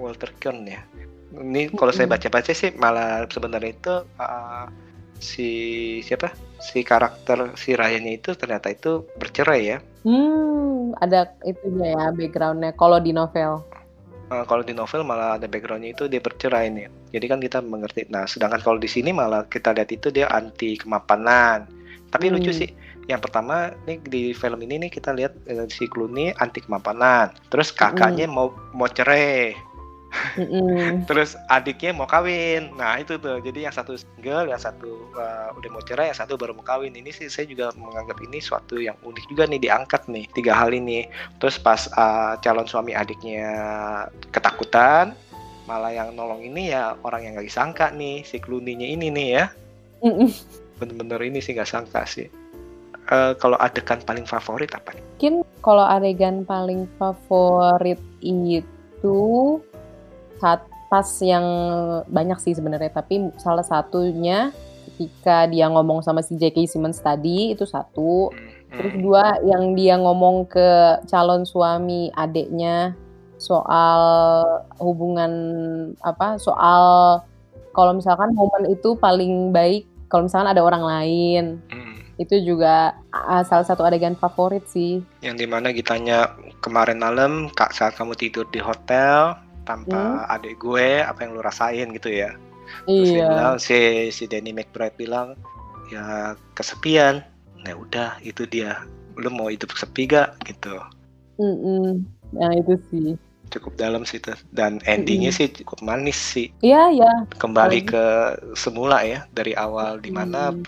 Walter 0.00 0.32
Kearn 0.40 0.64
ya. 0.64 0.80
Ini 1.34 1.74
kalau 1.74 1.90
saya 1.90 2.06
baca-baca 2.06 2.52
sih 2.54 2.70
malah 2.78 3.26
sebenarnya 3.26 3.70
itu 3.74 3.94
uh, 4.20 4.66
si 5.18 5.48
siapa? 6.06 6.30
Si 6.62 6.80
karakter 6.86 7.52
si 7.58 7.74
Ryan 7.76 8.06
itu 8.08 8.32
ternyata 8.38 8.70
itu 8.72 9.04
bercerai 9.18 9.60
ya. 9.66 9.78
Hmm, 10.06 10.94
ada 11.02 11.34
itunya 11.42 11.98
ya 11.98 12.04
backgroundnya 12.14 12.72
kalau 12.78 13.02
di 13.02 13.10
novel. 13.10 13.64
Uh, 14.26 14.42
kalau 14.46 14.62
di 14.66 14.74
novel 14.74 15.06
malah 15.06 15.38
ada 15.38 15.46
backgroundnya 15.46 15.94
itu 15.94 16.10
dia 16.10 16.18
bercerai 16.22 16.66
nih. 16.70 16.86
Jadi 17.14 17.26
kan 17.30 17.38
kita 17.42 17.58
mengerti. 17.62 18.06
Nah, 18.10 18.26
sedangkan 18.26 18.62
kalau 18.62 18.78
di 18.78 18.90
sini 18.90 19.10
malah 19.14 19.46
kita 19.46 19.70
lihat 19.74 19.90
itu 19.94 20.10
dia 20.10 20.26
anti 20.30 20.78
kemapanan. 20.78 21.66
Tapi 22.10 22.30
lucu 22.30 22.50
Hmm. 22.50 22.60
sih. 22.62 22.70
Yang 23.06 23.30
pertama 23.30 23.70
nih 23.86 24.02
di 24.02 24.22
film 24.34 24.58
ini 24.66 24.82
nih 24.86 24.90
kita 24.90 25.14
lihat 25.14 25.34
eh, 25.46 25.66
si 25.70 25.86
Clooney 25.86 26.34
anti 26.42 26.58
kemapanan. 26.58 27.30
Terus 27.50 27.70
kakaknya 27.70 28.26
mau 28.26 28.50
mau 28.74 28.90
cerai. 28.90 29.54
Terus 31.08 31.34
adiknya 31.50 31.92
mau 31.92 32.08
kawin. 32.08 32.72
Nah, 32.78 33.00
itu 33.00 33.18
tuh. 33.20 33.42
Jadi 33.42 33.66
yang 33.68 33.74
satu 33.74 33.98
single, 33.98 34.48
yang 34.48 34.60
satu 34.60 35.10
uh, 35.16 35.52
udah 35.56 35.70
mau 35.72 35.82
cerai, 35.84 36.12
yang 36.12 36.18
satu 36.18 36.38
baru 36.38 36.56
mau 36.56 36.64
kawin. 36.64 36.94
Ini 36.94 37.10
sih 37.12 37.28
saya 37.28 37.44
juga 37.48 37.74
menganggap 37.76 38.16
ini 38.24 38.38
suatu 38.40 38.80
yang 38.80 38.96
unik 39.04 39.24
juga 39.28 39.44
nih 39.48 39.60
diangkat 39.60 40.08
nih 40.08 40.24
tiga 40.32 40.56
hal 40.56 40.72
ini. 40.72 41.08
Terus 41.42 41.60
pas 41.60 41.90
uh, 41.96 42.38
calon 42.40 42.68
suami 42.68 42.96
adiknya 42.96 43.52
ketakutan, 44.32 45.12
malah 45.66 45.92
yang 45.92 46.14
nolong 46.14 46.46
ini 46.46 46.70
ya 46.70 46.94
orang 47.02 47.26
yang 47.26 47.32
gak 47.36 47.48
disangka 47.50 47.86
nih 47.92 48.22
si 48.22 48.38
Clooney-nya 48.38 48.86
ini 48.86 49.10
nih 49.10 49.28
ya. 49.34 49.44
Mm-mm. 50.04 50.30
Bener-bener 50.78 51.20
ini 51.24 51.40
sih 51.40 51.56
nggak 51.56 51.68
sangka 51.68 52.04
sih. 52.06 52.28
Eh, 53.06 53.32
kalau 53.38 53.54
adegan 53.62 54.02
paling 54.02 54.26
favorit 54.26 54.74
apa? 54.74 54.90
Mungkin 54.94 55.46
kalau 55.62 55.86
adegan 55.86 56.42
paling 56.42 56.90
favorit 56.98 58.02
itu 58.18 59.18
saat 60.38 60.60
pas 60.86 61.06
yang 61.20 61.44
banyak 62.06 62.38
sih 62.38 62.54
sebenarnya, 62.54 62.94
tapi 62.94 63.34
salah 63.36 63.66
satunya 63.66 64.54
ketika 64.86 65.50
dia 65.50 65.66
ngomong 65.66 66.00
sama 66.00 66.22
si 66.22 66.38
J.K. 66.38 66.70
Simmons 66.70 67.02
tadi 67.02 67.52
itu 67.52 67.66
satu. 67.66 68.30
Terus 68.66 68.92
Hmm. 68.92 69.02
dua 69.02 69.24
yang 69.46 69.78
dia 69.78 69.94
ngomong 69.94 70.50
ke 70.50 70.98
calon 71.06 71.46
suami 71.46 72.10
adeknya 72.12 72.98
soal 73.38 74.02
hubungan 74.80 75.32
apa 76.02 76.40
soal 76.40 77.20
kalau 77.76 77.92
misalkan 77.92 78.32
momen 78.32 78.66
itu 78.72 78.96
paling 78.96 79.52
baik 79.52 79.84
kalau 80.08 80.26
misalkan 80.26 80.50
ada 80.50 80.64
orang 80.64 80.82
lain 80.82 81.44
Hmm. 81.68 81.94
itu 82.18 82.42
juga 82.42 82.96
ah, 83.12 83.44
salah 83.44 83.62
satu 83.62 83.84
adegan 83.84 84.16
favorit 84.16 84.64
sih 84.66 85.04
yang 85.20 85.36
di 85.36 85.44
mana 85.44 85.68
ditanya 85.70 86.32
kemarin 86.58 86.98
malam 86.98 87.52
kak 87.52 87.70
saat 87.70 87.94
kamu 87.94 88.16
tidur 88.16 88.48
di 88.48 88.58
hotel 88.58 89.36
tanpa 89.66 90.24
adik 90.30 90.62
gue 90.62 91.02
apa 91.02 91.26
yang 91.26 91.34
lu 91.34 91.42
rasain 91.42 91.90
gitu 91.92 92.08
ya. 92.08 92.32
Terus 92.86 93.10
dia 93.10 93.18
iya. 93.20 93.28
bilang 93.30 93.54
si 93.58 93.76
si 94.14 94.24
Danny 94.30 94.54
McBride 94.54 94.94
bilang 94.94 95.34
ya 95.90 96.34
kesepian. 96.54 97.20
Nah 97.66 97.74
udah 97.74 98.16
itu 98.22 98.46
dia. 98.46 98.80
Lu 99.18 99.28
mau 99.28 99.50
hidup 99.50 99.74
sepi 99.74 100.06
gak? 100.06 100.38
Gitu. 100.46 100.78
Mm-mm. 101.36 102.00
nah 102.32 102.50
itu 102.54 102.74
sih. 102.90 103.18
Cukup 103.52 103.78
dalam 103.78 104.02
sih 104.02 104.18
dan 104.50 104.82
endingnya 104.88 105.30
sih 105.30 105.46
cukup 105.46 105.78
manis 105.82 106.18
sih. 106.18 106.50
Iya 106.62 106.90
ya 107.06 107.12
kembali 107.38 107.86
Apalagi- 107.86 107.90
ke 107.90 108.04
semula 108.58 109.02
ya 109.06 109.26
dari 109.30 109.54
awal 109.54 110.02
di 110.02 110.10
mana 110.10 110.50
Mm. 110.50 110.62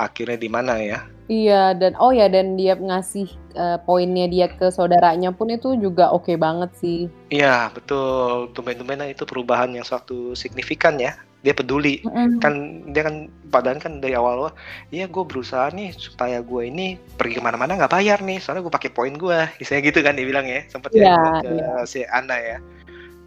akhirnya 0.00 0.38
di 0.40 0.48
mana 0.48 0.80
ya 0.80 1.04
iya 1.28 1.74
dan 1.76 1.94
oh 1.98 2.10
ya 2.10 2.26
dan 2.26 2.58
dia 2.58 2.74
ngasih 2.74 3.28
eh, 3.54 3.78
poinnya 3.86 4.26
dia 4.26 4.46
ke 4.50 4.70
saudaranya 4.72 5.30
pun 5.34 5.50
itu 5.50 5.74
juga 5.78 6.10
oke 6.10 6.34
banget 6.38 6.70
sih. 6.78 6.98
Iya 7.30 7.70
betul. 7.74 8.50
Tumben-tumbenan 8.56 9.10
itu 9.10 9.22
perubahan 9.28 9.70
yang 9.74 9.86
suatu 9.86 10.34
signifikan 10.38 10.98
ya. 10.98 11.14
Dia 11.42 11.54
peduli. 11.58 11.98
Mm-mm. 12.06 12.38
kan 12.38 12.54
dia 12.94 13.02
kan 13.02 13.26
padahal 13.50 13.82
kan 13.82 13.98
dari 13.98 14.14
awal 14.14 14.48
wah 14.48 14.54
iya 14.94 15.10
gue 15.10 15.24
berusaha 15.26 15.68
nih 15.74 15.90
supaya 15.92 16.38
gue 16.40 16.62
ini 16.70 16.96
pergi 17.18 17.38
ke 17.38 17.42
mana-mana 17.42 17.74
nggak 17.74 17.92
bayar 17.92 18.18
nih. 18.22 18.38
Soalnya 18.38 18.62
gue 18.66 18.74
pakai 18.74 18.90
poin 18.94 19.14
gue 19.14 19.38
misalnya 19.58 19.82
gitu 19.90 19.98
kan 20.06 20.14
dia 20.14 20.26
bilang 20.26 20.46
ya. 20.46 20.62
Sempat 20.70 20.90
Iya, 20.94 21.02
ya 21.02 21.16
ke 21.42 21.50
iya. 21.50 21.70
si 21.86 22.00
Ana 22.06 22.38
ya 22.38 22.58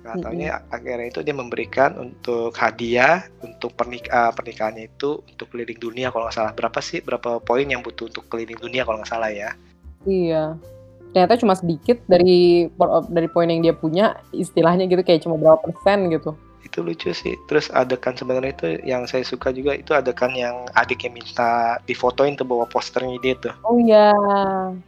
nggak 0.05 0.21
taunya 0.21 0.61
akhirnya 0.69 1.09
itu 1.09 1.19
dia 1.25 1.33
memberikan 1.33 1.97
untuk 1.97 2.53
hadiah 2.53 3.25
untuk 3.41 3.73
pernik 3.73 4.05
eh, 4.05 4.31
pernikahannya 4.31 4.85
itu 4.93 5.25
untuk 5.25 5.49
keliling 5.49 5.81
dunia 5.81 6.13
kalau 6.13 6.29
nggak 6.29 6.37
salah 6.37 6.53
berapa 6.53 6.79
sih 6.79 7.01
berapa 7.01 7.41
poin 7.41 7.65
yang 7.65 7.81
butuh 7.81 8.05
untuk 8.07 8.29
keliling 8.29 8.61
dunia 8.61 8.85
kalau 8.85 9.01
nggak 9.01 9.09
salah 9.09 9.33
ya 9.33 9.51
Iya. 10.05 10.53
Ternyata 11.11 11.39
cuma 11.41 11.57
sedikit 11.57 11.97
dari 12.05 12.69
dari 13.09 13.27
poin 13.31 13.49
yang 13.49 13.63
dia 13.65 13.73
punya, 13.73 14.19
istilahnya 14.29 14.85
gitu 14.85 15.01
kayak 15.01 15.23
cuma 15.25 15.33
berapa 15.39 15.57
persen 15.65 16.13
gitu. 16.13 16.37
itu 16.65 16.81
lucu 16.81 17.13
sih 17.13 17.37
terus 17.45 17.69
adegan 17.71 18.17
sebenarnya 18.17 18.51
itu 18.51 18.67
yang 18.89 19.05
saya 19.05 19.21
suka 19.21 19.53
juga 19.53 19.77
itu 19.77 19.93
adegan 19.93 20.33
yang 20.33 20.65
adiknya 20.73 21.13
minta 21.13 21.77
difotoin 21.85 22.33
tuh 22.35 22.43
bawa 22.43 22.65
posternya 22.67 23.21
dia 23.21 23.37
tuh 23.37 23.53
Oh 23.63 23.77
iya. 23.77 24.09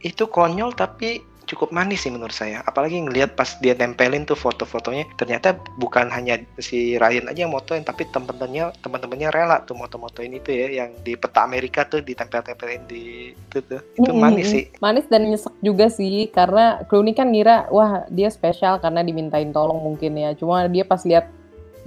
itu 0.02 0.26
konyol 0.26 0.74
tapi 0.74 1.22
cukup 1.48 1.72
manis 1.72 2.04
sih 2.04 2.12
menurut 2.12 2.36
saya 2.36 2.60
apalagi 2.68 3.00
ngelihat 3.00 3.32
pas 3.34 3.56
dia 3.64 3.72
tempelin 3.72 4.28
tuh 4.28 4.36
foto-fotonya 4.36 5.08
ternyata 5.16 5.56
bukan 5.80 6.12
hanya 6.12 6.38
si 6.60 7.00
Ryan 7.00 7.32
aja 7.32 7.48
yang 7.48 7.54
motoin 7.54 7.82
tapi 7.82 8.04
temen-temennya 8.12 8.76
teman-temannya 8.84 9.32
rela 9.32 9.64
tuh 9.64 9.74
moto-motoin 9.74 10.36
itu 10.36 10.52
ya 10.52 10.84
yang 10.84 10.92
di 11.00 11.16
peta 11.16 11.42
Amerika 11.48 11.88
tuh 11.88 12.04
ditempel-tempelin 12.04 12.84
di 12.84 13.32
itu 13.32 13.58
tuh 13.64 13.80
itu 13.96 14.10
Mm-mm. 14.12 14.20
manis 14.20 14.46
sih 14.52 14.64
Manis 14.78 15.08
dan 15.08 15.24
nyesek 15.26 15.54
juga 15.64 15.88
sih 15.88 16.28
karena 16.28 16.84
Clooney 16.86 17.16
kan 17.16 17.32
ngira 17.32 17.66
wah 17.72 18.04
dia 18.12 18.28
spesial 18.28 18.78
karena 18.78 19.00
dimintain 19.02 19.50
tolong 19.50 19.80
mungkin 19.80 20.14
ya. 20.18 20.36
Cuma 20.36 20.68
dia 20.68 20.84
pas 20.84 21.02
lihat 21.02 21.30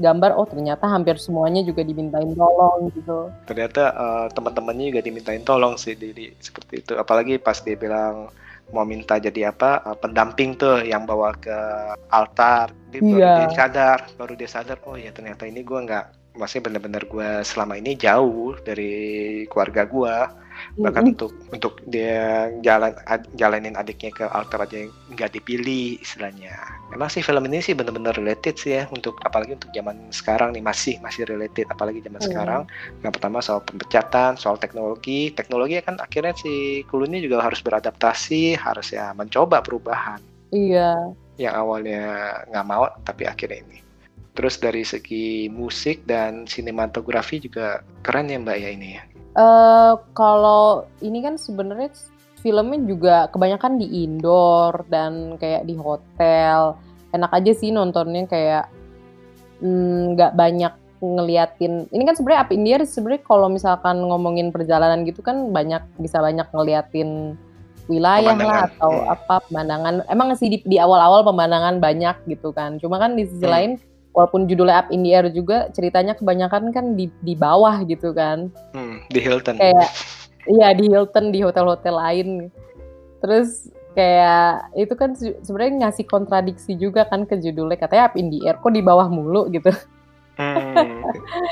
gambar 0.01 0.33
oh 0.33 0.47
ternyata 0.49 0.89
hampir 0.89 1.19
semuanya 1.21 1.61
juga 1.61 1.85
dimintain 1.85 2.33
tolong 2.33 2.89
gitu. 2.95 3.29
ternyata 3.45 3.93
eh, 3.93 4.27
teman-temannya 4.33 4.89
juga 4.89 5.01
dimintain 5.03 5.43
tolong 5.45 5.77
sih 5.77 5.93
di, 5.93 6.31
seperti 6.41 6.81
itu 6.81 6.93
apalagi 6.97 7.37
pas 7.37 7.61
dia 7.61 7.77
bilang 7.77 8.33
mau 8.71 8.87
minta 8.87 9.19
jadi 9.19 9.51
apa 9.51 9.83
eh, 9.83 9.97
pendamping 9.99 10.55
tuh 10.55 10.83
yang 10.83 11.03
bawa 11.03 11.35
ke 11.35 11.57
altar 12.09 12.71
dia 12.91 12.99
baru 13.03 13.19
Iya. 13.19 13.33
dia 13.45 13.49
sadar 13.55 13.99
baru 14.15 14.33
dia 14.35 14.49
sadar 14.49 14.77
oh 14.87 14.95
ya 14.95 15.11
ternyata 15.11 15.43
ini 15.45 15.61
gua 15.63 15.79
nggak 15.83 16.05
maksudnya 16.33 16.71
benar-benar 16.71 17.03
gua 17.05 17.43
selama 17.43 17.75
ini 17.75 17.95
jauh 17.95 18.55
dari 18.61 18.93
keluarga 19.51 19.83
gua 19.83 20.31
bahkan 20.77 21.09
Mm-mm. 21.09 21.13
untuk 21.17 21.31
untuk 21.49 21.73
dia 21.89 22.45
jalan 22.61 22.93
ad- 23.09 23.25
jalanin 23.33 23.73
adiknya 23.73 24.13
ke 24.13 24.25
altar 24.29 24.63
aja 24.63 24.85
yang 24.85 24.93
nggak 25.09 25.33
dipilih 25.33 25.97
istilahnya 25.97 26.53
memang 26.93 27.09
sih 27.09 27.25
film 27.25 27.41
ini 27.49 27.65
sih 27.65 27.73
benar-benar 27.73 28.13
related 28.13 28.53
sih 28.55 28.77
ya 28.77 28.85
untuk 28.93 29.17
apalagi 29.25 29.57
untuk 29.57 29.73
zaman 29.73 30.13
sekarang 30.13 30.53
nih 30.53 30.61
masih 30.61 31.01
masih 31.01 31.25
related 31.25 31.65
apalagi 31.65 32.05
zaman 32.05 32.21
Hmm. 32.21 32.29
sekarang 32.29 32.61
yang 33.01 33.09
pertama 33.09 33.41
soal 33.41 33.65
pemecatan 33.65 34.37
soal 34.37 34.61
teknologi 34.61 35.33
teknologi 35.33 35.81
kan 35.81 35.97
akhirnya 35.97 36.37
si 36.37 36.85
Clooney 36.85 37.25
juga 37.25 37.41
harus 37.41 37.59
beradaptasi 37.59 38.53
harus 38.53 38.93
ya 38.93 39.17
mencoba 39.17 39.65
perubahan 39.65 40.21
Iya. 40.53 41.15
yang 41.41 41.57
awalnya 41.57 42.05
nggak 42.53 42.65
mau 42.69 42.85
tapi 43.01 43.25
akhirnya 43.25 43.65
ini 43.65 43.80
terus 44.31 44.55
dari 44.59 44.87
segi 44.87 45.51
musik 45.51 46.07
dan 46.07 46.47
sinematografi 46.47 47.43
juga 47.43 47.83
keren 48.03 48.31
ya 48.31 48.39
mbak 48.39 48.57
ya 48.57 48.69
ini 48.71 48.89
ya 48.95 49.03
eh 49.31 49.93
kalau 50.11 50.83
ini 50.99 51.23
kan 51.23 51.35
sebenarnya 51.39 51.91
filmnya 52.41 52.79
juga 52.89 53.15
kebanyakan 53.29 53.77
di 53.77 53.87
indoor 54.03 54.83
dan 54.89 55.37
kayak 55.37 55.63
di 55.69 55.77
hotel. 55.77 56.75
Enak 57.13 57.31
aja 57.31 57.51
sih 57.53 57.69
nontonnya 57.69 58.25
kayak 58.25 58.65
mm, 59.61 60.17
nggak 60.17 60.33
banyak 60.33 60.73
ngeliatin. 61.01 61.85
Ini 61.93 62.03
kan 62.03 62.15
sebenarnya 62.17 62.41
Up 62.45 62.51
in 62.51 62.65
the 62.65 62.71
Air 62.73 62.83
sebenarnya 62.83 63.23
kalau 63.23 63.47
misalkan 63.47 64.01
ngomongin 64.01 64.49
perjalanan 64.49 65.05
gitu 65.05 65.21
kan 65.21 65.53
banyak 65.53 65.81
bisa 66.01 66.17
banyak 66.19 66.49
ngeliatin 66.51 67.37
wilayah 67.89 68.37
lah 68.37 68.69
atau 68.69 68.91
hmm. 69.05 69.13
apa 69.13 69.35
pemandangan. 69.49 69.93
Emang 70.09 70.33
sih 70.37 70.49
di, 70.49 70.57
di 70.65 70.77
awal-awal 70.77 71.25
pemandangan 71.25 71.81
banyak 71.81 72.15
gitu 72.29 72.53
kan. 72.53 72.81
Cuma 72.81 72.97
kan 72.97 73.13
di 73.13 73.25
sisi 73.29 73.45
Hmm. 73.45 73.53
lain 73.53 73.71
walaupun 74.11 74.47
judulnya 74.47 74.85
Up 74.85 74.87
in 74.91 75.03
the 75.03 75.11
Air 75.15 75.27
juga 75.31 75.71
ceritanya 75.71 76.15
kebanyakan 76.15 76.71
kan 76.75 76.85
di 76.95 77.07
di 77.23 77.33
bawah 77.35 77.83
gitu 77.87 78.11
kan. 78.11 78.51
Hmm, 78.75 79.03
di 79.11 79.19
Hilton. 79.23 79.57
Kayak 79.57 79.89
iya 80.47 80.75
di 80.75 80.85
Hilton 80.91 81.31
di 81.31 81.39
hotel-hotel 81.43 81.95
lain. 81.95 82.29
Terus 83.23 83.71
kayak 83.91 84.71
itu 84.79 84.93
kan 84.95 85.11
se- 85.15 85.39
sebenarnya 85.43 85.87
ngasih 85.87 86.07
kontradiksi 86.07 86.79
juga 86.79 87.03
kan 87.07 87.27
ke 87.27 87.39
judulnya 87.39 87.75
katanya 87.75 88.11
up 88.11 88.15
in 88.15 88.31
the 88.31 88.39
air 88.47 88.55
kok 88.55 88.71
di 88.71 88.83
bawah 88.83 89.07
mulu 89.11 89.51
gitu. 89.51 89.71
Hmm, 90.39 91.03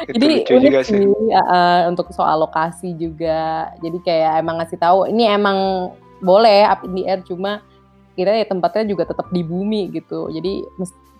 jadi 0.07 0.47
lucu 0.47 0.53
unik 0.55 0.71
juga 0.71 0.81
sih. 0.87 1.03
uh, 1.03 1.91
untuk 1.91 2.09
soal 2.15 2.41
lokasi 2.41 2.95
juga. 2.95 3.69
Jadi 3.83 3.97
kayak 4.01 4.39
emang 4.39 4.63
ngasih 4.63 4.79
tahu 4.79 5.05
ini 5.11 5.29
emang 5.29 5.91
boleh 6.23 6.67
up 6.67 6.83
in 6.87 6.95
the 6.95 7.03
air 7.07 7.19
cuma 7.23 7.63
kita 8.19 8.35
ya 8.35 8.45
tempatnya 8.45 8.83
juga 8.91 9.07
tetap 9.07 9.31
di 9.31 9.39
bumi 9.47 9.87
gitu 9.95 10.27
jadi 10.27 10.67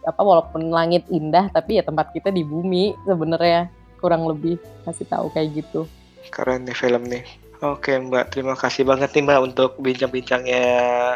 apa 0.04 0.20
walaupun 0.20 0.68
langit 0.68 1.08
indah 1.08 1.48
tapi 1.56 1.80
ya 1.80 1.84
tempat 1.88 2.12
kita 2.12 2.28
di 2.36 2.44
bumi 2.44 2.96
sebenarnya 3.08 3.72
kurang 4.04 4.28
lebih 4.28 4.60
kasih 4.84 5.08
tahu 5.08 5.32
kayak 5.32 5.64
gitu 5.64 5.88
Keren 6.30 6.68
nih 6.68 6.78
film 6.78 7.10
nih. 7.10 7.26
Oke 7.60 7.92
Mbak, 8.00 8.32
terima 8.32 8.56
kasih 8.56 8.88
banget 8.88 9.12
nih 9.12 9.24
Mbak 9.28 9.40
untuk 9.52 9.72
bincang-bincangnya 9.84 10.64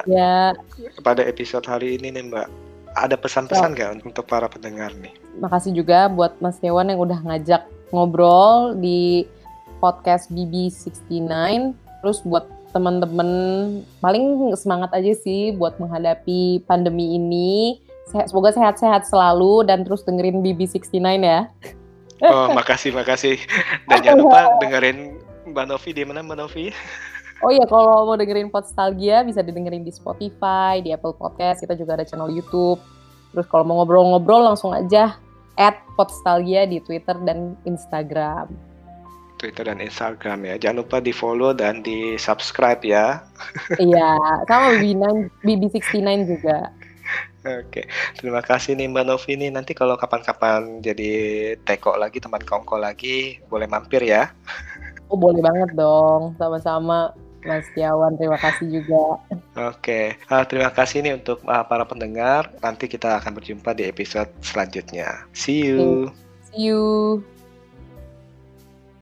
ya 0.03 0.51
pada 0.99 1.23
episode 1.23 1.63
hari 1.63 1.95
ini 1.95 2.11
nih 2.19 2.23
Mbak. 2.27 2.47
Ada 2.93 3.15
pesan-pesan 3.15 3.73
nggak 3.73 4.05
untuk 4.05 4.25
para 4.27 4.51
pendengar 4.51 4.91
nih? 4.99 5.13
makasih 5.41 5.73
juga 5.73 6.05
buat 6.11 6.37
Mas 6.37 6.61
Dewan 6.61 6.93
yang 6.93 7.01
udah 7.01 7.19
ngajak 7.25 7.65
ngobrol 7.89 8.77
di 8.77 9.25
podcast 9.81 10.29
BB69. 10.29 11.73
Terus 12.03 12.19
buat 12.27 12.45
teman-teman 12.73 13.29
paling 14.01 14.51
semangat 14.57 14.89
aja 14.97 15.13
sih 15.13 15.53
buat 15.53 15.77
menghadapi 15.77 16.65
pandemi 16.65 17.15
ini. 17.15 17.79
Sehat- 18.09 18.33
Semoga 18.33 18.51
sehat-sehat 18.51 19.07
selalu 19.07 19.63
dan 19.69 19.85
terus 19.85 20.03
dengerin 20.03 20.41
BB69 20.43 20.99
ya. 21.23 21.47
Oh, 22.23 22.51
makasih 22.51 22.91
makasih. 22.91 23.37
Dan 23.87 23.99
jangan 24.03 24.19
lupa 24.25 24.39
dengerin 24.59 25.21
Mbak 25.53 25.65
Novi 25.69 25.89
di 25.91 26.03
mana 26.03 26.19
Mbak 26.23 26.37
Novi? 26.39 26.65
Oh 27.43 27.51
iya 27.51 27.67
kalau 27.67 28.07
mau 28.07 28.15
dengerin 28.15 28.47
Podstalgia 28.47 29.27
bisa 29.27 29.43
didengerin 29.43 29.83
di 29.83 29.91
Spotify, 29.91 30.79
di 30.79 30.95
Apple 30.95 31.11
Podcast, 31.19 31.59
kita 31.59 31.75
juga 31.75 31.99
ada 31.99 32.07
channel 32.07 32.31
YouTube. 32.31 32.79
Terus 33.35 33.45
kalau 33.51 33.67
mau 33.67 33.83
ngobrol-ngobrol 33.83 34.47
langsung 34.47 34.71
aja 34.71 35.19
at 35.59 35.75
Podstalgia 35.99 36.63
di 36.63 36.79
Twitter 36.79 37.19
dan 37.27 37.59
Instagram. 37.67 38.72
Twitter 39.43 39.67
dan 39.67 39.83
Instagram 39.83 40.47
ya. 40.47 40.55
Jangan 40.55 40.87
lupa 40.87 41.03
di 41.03 41.11
follow 41.11 41.51
dan 41.51 41.83
di 41.83 42.15
subscribe 42.15 42.79
ya. 42.79 43.19
Iya, 43.75 44.15
sama 44.47 44.79
BB9, 44.79 45.03
BB69 45.43 46.31
juga. 46.31 46.71
Oke, 47.43 47.83
terima 48.15 48.39
kasih 48.39 48.79
nih 48.79 48.87
Mbak 48.87 49.03
Novi 49.03 49.35
nih. 49.35 49.51
Nanti 49.51 49.75
kalau 49.75 49.99
kapan-kapan 49.99 50.79
jadi 50.79 51.11
teko 51.67 51.99
lagi, 51.99 52.23
teman 52.23 52.39
kongko 52.39 52.79
lagi, 52.79 53.43
boleh 53.51 53.67
mampir 53.67 53.99
ya. 54.07 54.31
Oh 55.11 55.19
boleh 55.19 55.43
banget 55.43 55.75
dong, 55.75 56.39
sama-sama 56.39 57.11
Mas 57.43 57.67
Tiawan, 57.75 58.15
terima 58.15 58.39
kasih 58.39 58.71
juga. 58.71 59.19
Oke, 59.59 60.15
Ah, 60.31 60.47
terima 60.47 60.71
kasih 60.71 61.03
nih 61.03 61.19
untuk 61.19 61.43
ah, 61.43 61.67
para 61.67 61.83
pendengar. 61.83 62.47
Nanti 62.63 62.87
kita 62.87 63.19
akan 63.19 63.35
berjumpa 63.35 63.75
di 63.75 63.91
episode 63.91 64.31
selanjutnya. 64.39 65.27
See 65.35 65.67
you. 65.67 66.07
See 66.47 66.71
you. 66.71 67.19